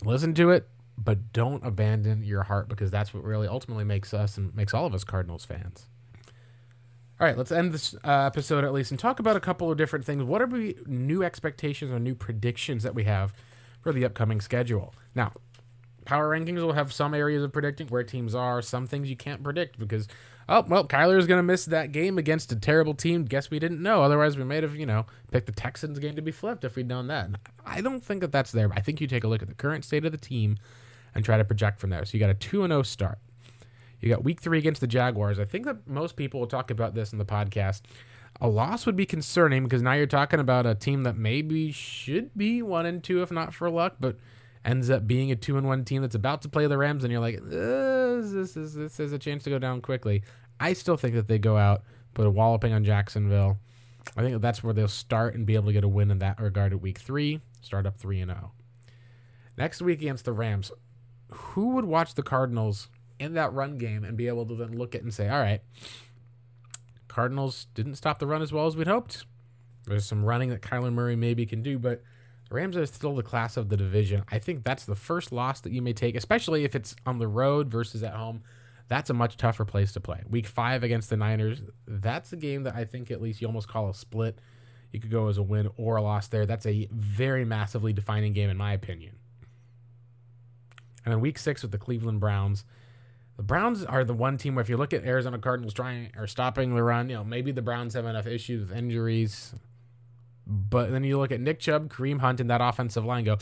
[0.05, 4.37] Listen to it, but don't abandon your heart because that's what really ultimately makes us
[4.37, 5.87] and makes all of us Cardinals fans.
[7.21, 9.79] All right, let's end this uh, episode at least and talk about a couple of
[9.79, 10.25] different things.
[10.25, 13.33] What are we new expectations or new predictions that we have
[13.81, 14.93] for the upcoming schedule?
[15.15, 15.33] Now,
[16.05, 19.43] power rankings will have some areas of predicting where teams are, some things you can't
[19.43, 20.09] predict because
[20.49, 23.25] oh well, Kyler is going to miss that game against a terrible team.
[23.25, 24.03] Guess we didn't know.
[24.03, 26.89] Otherwise, we might have you know picked the Texans game to be flipped if we'd
[26.89, 27.31] known that.
[27.65, 28.71] I don't think that that's there.
[28.73, 30.59] I think you take a look at the current state of the team
[31.15, 32.05] and try to project from there.
[32.05, 33.19] So you got a two and zero start.
[34.01, 35.39] You got week three against the Jaguars.
[35.39, 37.83] I think that most people will talk about this in the podcast.
[38.41, 42.37] A loss would be concerning because now you're talking about a team that maybe should
[42.37, 44.17] be one and two if not for luck, but
[44.65, 47.13] ends up being a two and one team that's about to play the Rams, and
[47.13, 50.23] you're like, this is this is a chance to go down quickly.
[50.59, 51.83] I still think that they go out,
[52.15, 53.59] put a walloping on Jacksonville.
[54.17, 56.41] I think that's where they'll start and be able to get a win in that
[56.41, 57.41] regard at week three.
[57.61, 58.53] Start up three and zero.
[59.57, 60.73] Next week against the Rams,
[61.33, 64.95] who would watch the Cardinals in that run game and be able to then look
[64.95, 65.61] at and say, all right,
[67.09, 69.27] Cardinals didn't stop the run as well as we'd hoped.
[69.87, 72.03] There's some running that Kyler Murray maybe can do, but
[72.51, 74.25] Rams are still the class of the division.
[74.31, 77.29] I think that's the first loss that you may take, especially if it's on the
[77.29, 78.43] road versus at home.
[78.89, 80.23] That's a much tougher place to play.
[80.29, 83.69] Week five against the Niners, that's a game that I think at least you almost
[83.69, 84.39] call a split.
[84.93, 86.45] You could go as a win or a loss there.
[86.45, 89.17] That's a very massively defining game, in my opinion.
[91.05, 92.65] And then week six with the Cleveland Browns.
[93.37, 96.27] The Browns are the one team where if you look at Arizona Cardinals trying or
[96.27, 99.55] stopping the run, you know, maybe the Browns have enough issues with injuries.
[100.47, 103.39] But then you look at Nick Chubb, Kareem Hunt, and that offensive line go,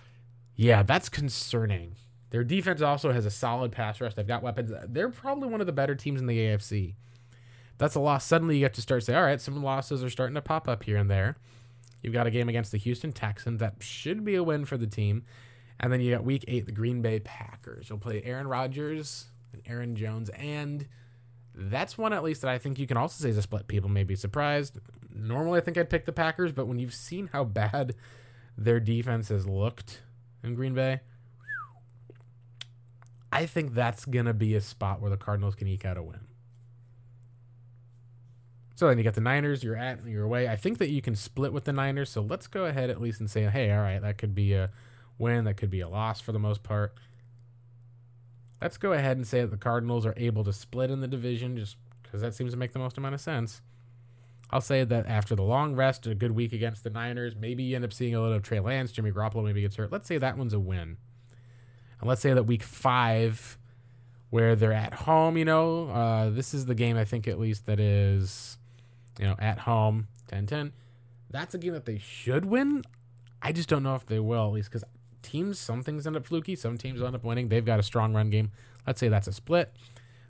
[0.56, 1.94] yeah, that's concerning.
[2.30, 4.14] Their defense also has a solid pass rush.
[4.14, 4.72] They've got weapons.
[4.86, 6.94] They're probably one of the better teams in the AFC.
[7.78, 8.24] That's a loss.
[8.24, 10.68] Suddenly you get to start to say, all right, some losses are starting to pop
[10.68, 11.36] up here and there.
[12.02, 14.86] You've got a game against the Houston Texans that should be a win for the
[14.86, 15.24] team.
[15.80, 17.88] And then you got week eight, the Green Bay Packers.
[17.88, 20.28] You'll play Aaron Rodgers and Aaron Jones.
[20.30, 20.88] And
[21.54, 23.68] that's one at least that I think you can also say is a split.
[23.68, 24.78] People may be surprised.
[25.14, 27.94] Normally I think I'd pick the Packers, but when you've seen how bad
[28.56, 30.02] their defense has looked
[30.42, 31.00] in Green Bay,
[33.30, 36.02] I think that's going to be a spot where the Cardinals can eke out a
[36.02, 36.20] win.
[38.74, 40.48] So then you got the Niners, you're at, you're away.
[40.48, 42.10] I think that you can split with the Niners.
[42.10, 44.70] So let's go ahead at least and say, hey, all right, that could be a
[45.18, 46.94] win, that could be a loss for the most part.
[48.60, 51.56] Let's go ahead and say that the Cardinals are able to split in the division
[51.56, 53.62] just because that seems to make the most amount of sense.
[54.50, 57.76] I'll say that after the long rest, a good week against the Niners, maybe you
[57.76, 59.92] end up seeing a little of Trey Lance, Jimmy Garoppolo maybe gets hurt.
[59.92, 60.96] Let's say that one's a win.
[62.00, 63.58] And let's say that week five,
[64.30, 65.36] where they're at home.
[65.36, 68.58] You know, uh, this is the game I think at least that is,
[69.18, 70.72] you know, at home 10-10.
[71.30, 72.84] That's a game that they should win.
[73.42, 74.84] I just don't know if they will, at least because
[75.28, 77.48] teams, some things end up fluky, some teams end up winning.
[77.48, 78.50] They've got a strong run game.
[78.86, 79.72] Let's say that's a split.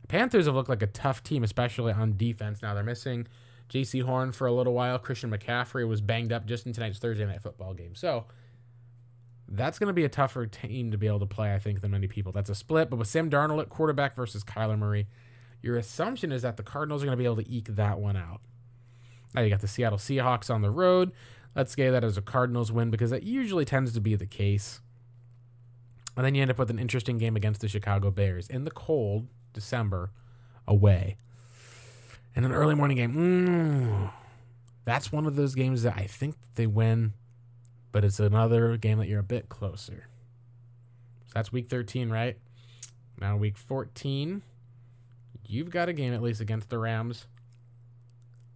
[0.09, 2.63] Panthers have looked like a tough team, especially on defense.
[2.63, 3.27] Now they're missing
[3.69, 4.99] Jaycee Horn for a little while.
[4.99, 7.95] Christian McCaffrey was banged up just in tonight's Thursday night football game.
[7.95, 8.25] So
[9.49, 11.91] that's going to be a tougher team to be able to play, I think, than
[11.91, 12.33] many people.
[12.33, 12.91] That's a split.
[12.91, 15.07] But with Sam Darnold at quarterback versus Kyler Murray,
[15.63, 18.17] your assumption is that the Cardinals are going to be able to eke that one
[18.17, 18.41] out.
[19.35, 21.13] Now you got the Seattle Seahawks on the road.
[21.55, 24.81] Let's say that as a Cardinals win because that usually tends to be the case.
[26.19, 28.73] And then you end up with an interesting game against the Chicago Bears in the
[28.73, 30.11] cold, December,
[30.66, 31.16] away.
[32.35, 33.14] And an early morning game.
[33.14, 34.11] Mm,
[34.85, 37.12] that's one of those games that I think they win,
[37.93, 40.09] but it's another game that you're a bit closer.
[41.27, 42.37] So that's week 13, right?
[43.21, 44.43] Now, week 14,
[45.47, 47.29] you've got a game at least against the Rams.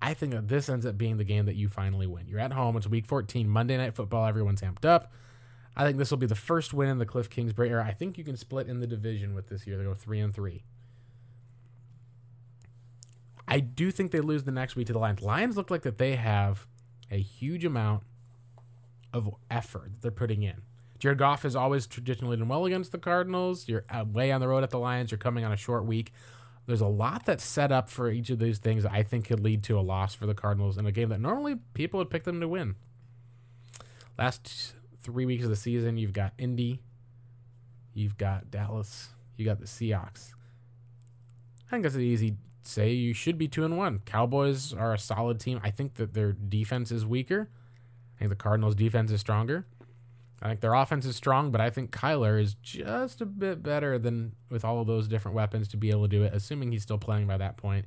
[0.00, 2.26] I think that this ends up being the game that you finally win.
[2.26, 2.76] You're at home.
[2.76, 4.26] It's week 14, Monday Night Football.
[4.26, 5.12] Everyone's amped up.
[5.76, 7.84] I think this will be the first win in the Cliff Kingsbury era.
[7.86, 9.78] I think you can split in the division with this year.
[9.78, 10.64] They go three and three.
[13.48, 15.22] I do think they lose the next week to the Lions.
[15.22, 16.66] Lions look like that they have
[17.10, 18.02] a huge amount
[19.12, 20.62] of effort that they're putting in.
[20.98, 23.68] Jared Goff has always traditionally done well against the Cardinals.
[23.68, 25.10] You're uh, way on the road at the Lions.
[25.10, 26.12] You're coming on a short week.
[26.66, 29.64] There's a lot that's set up for each of these things I think could lead
[29.64, 32.40] to a loss for the Cardinals in a game that normally people would pick them
[32.40, 32.76] to win.
[34.16, 36.80] Last three weeks of the season, you've got Indy,
[37.94, 40.32] you've got Dallas, you got the Seahawks.
[41.66, 42.92] I think that's an easy say.
[42.92, 44.00] You should be two and one.
[44.05, 45.61] Cowboys are a solid team.
[45.62, 47.48] I think that their defense is weaker.
[48.16, 49.66] I think the Cardinals' defense is stronger.
[50.42, 53.96] I think their offense is strong, but I think Kyler is just a bit better
[53.96, 56.82] than with all of those different weapons to be able to do it, assuming he's
[56.82, 57.86] still playing by that point.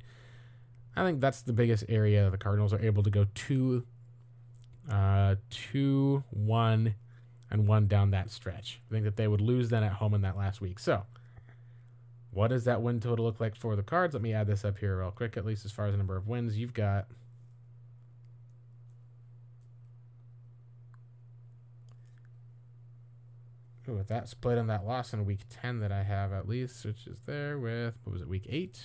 [0.96, 3.84] I think that's the biggest area the Cardinals are able to go two,
[4.90, 6.94] uh, two, one,
[7.50, 8.80] and one down that stretch.
[8.90, 10.78] I think that they would lose then at home in that last week.
[10.78, 11.04] So,
[12.30, 14.14] what does that win total look like for the Cards?
[14.14, 16.16] Let me add this up here real quick, at least as far as the number
[16.16, 16.58] of wins.
[16.58, 17.06] You've got
[23.88, 26.84] Ooh, with that split and that loss in week 10 that I have at least,
[26.84, 28.82] which is there with, what was it, week 8?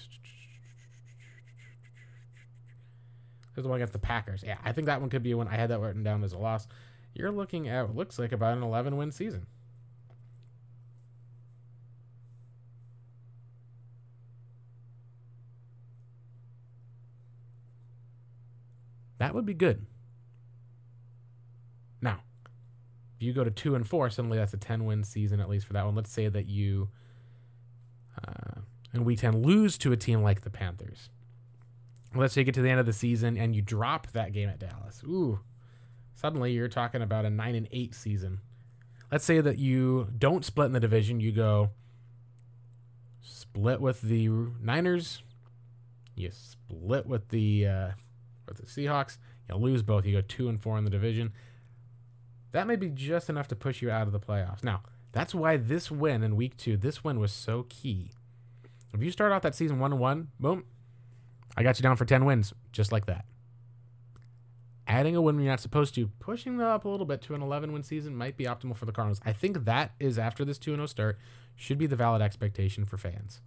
[3.55, 4.43] There's the one against the Packers.
[4.45, 5.47] Yeah, I think that one could be one.
[5.47, 6.67] I had that written down as a loss.
[7.13, 9.45] You're looking at what looks like about an 11 win season.
[19.21, 19.85] That would be good.
[22.01, 22.21] Now,
[23.15, 25.67] if you go to two and four, suddenly that's a 10 win season, at least
[25.67, 25.93] for that one.
[25.93, 26.89] Let's say that you,
[28.27, 28.61] uh,
[28.95, 31.11] in week 10, lose to a team like the Panthers.
[32.15, 34.49] Let's say you get to the end of the season and you drop that game
[34.49, 35.03] at Dallas.
[35.05, 35.39] Ooh,
[36.21, 38.39] suddenly you're talking about a 9 and 8 season.
[39.11, 41.71] Let's say that you don't split in the division, you go
[43.21, 44.29] split with the
[44.61, 45.21] Niners,
[46.15, 47.89] you split with the uh,
[48.47, 49.17] with the Seahawks,
[49.49, 51.33] you lose both, you go 2 and 4 in the division
[52.51, 54.63] that may be just enough to push you out of the playoffs.
[54.63, 58.11] Now, that's why this win in week two, this win was so key.
[58.93, 60.65] If you start off that season one and one, boom,
[61.55, 63.25] I got you down for 10 wins, just like that.
[64.91, 67.33] Adding a win when you're not supposed to, pushing them up a little bit to
[67.33, 69.21] an 11 win season might be optimal for the Cardinals.
[69.25, 71.17] I think that is after this 2 0 start,
[71.55, 73.39] should be the valid expectation for fans.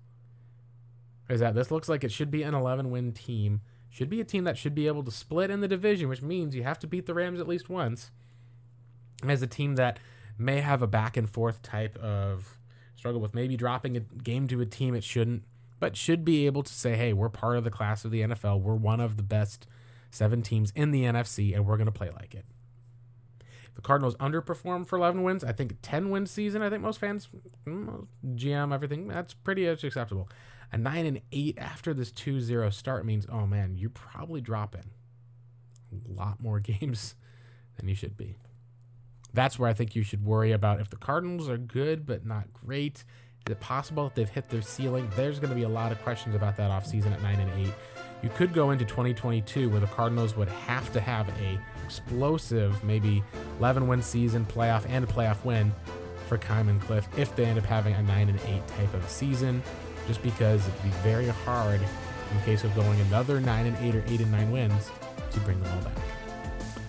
[1.29, 4.25] Is that this looks like it should be an 11 win team, should be a
[4.25, 6.87] team that should be able to split in the division, which means you have to
[6.87, 8.11] beat the Rams at least once
[9.23, 9.99] as a team that
[10.39, 12.57] may have a back and forth type of
[12.97, 15.43] struggle with maybe dropping a game to a team it shouldn't,
[15.79, 18.63] but should be able to say, hey, we're part of the class of the NFL.
[18.63, 19.67] We're one of the best
[20.15, 22.45] seven teams in the NFC, and we're going to play like it.
[23.75, 25.43] The Cardinals underperformed for 11 wins.
[25.43, 27.29] I think 10 win season, I think most fans,
[27.67, 30.29] GM, mm, everything, that's pretty acceptable.
[30.73, 34.91] A 9 and 8 after this 2 0 start means, oh man, you're probably dropping
[35.93, 37.17] a lot more games
[37.77, 38.37] than you should be.
[39.33, 42.53] That's where I think you should worry about if the Cardinals are good but not
[42.53, 43.05] great.
[43.47, 45.11] Is it possible that they've hit their ceiling?
[45.17, 47.75] There's going to be a lot of questions about that offseason at 9 and 8.
[48.25, 53.23] You could go into 2022 where the Cardinals would have to have a explosive, maybe
[53.59, 55.71] 11 win season, playoff, and a playoff win
[56.27, 59.07] for Keim and Cliff if they end up having a 9 and 8 type of
[59.11, 59.63] season,
[60.07, 64.05] just because it'd be very hard in case of going another 9 and 8 or
[64.07, 64.91] 8 and 9 wins
[65.31, 65.99] to bring them all back.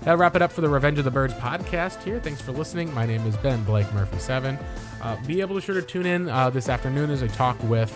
[0.04, 2.22] That'll wrap it up for the Revenge of the Birds podcast here.
[2.22, 2.94] Thanks for listening.
[2.94, 4.58] My name is Ben Blake Murphy7.
[5.02, 7.92] Uh, be able to sure to tune in uh, this afternoon as I talk with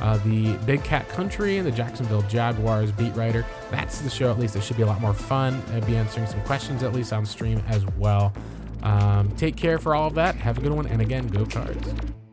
[0.00, 3.44] uh, the Big Cat Country and the Jacksonville Jaguars beat writer.
[3.70, 4.56] That's the show, at least.
[4.56, 5.62] It should be a lot more fun.
[5.72, 8.32] I'll be answering some questions, at least on stream as well.
[8.82, 10.34] Um, take care for all of that.
[10.36, 10.86] Have a good one.
[10.86, 12.23] And again, go cards.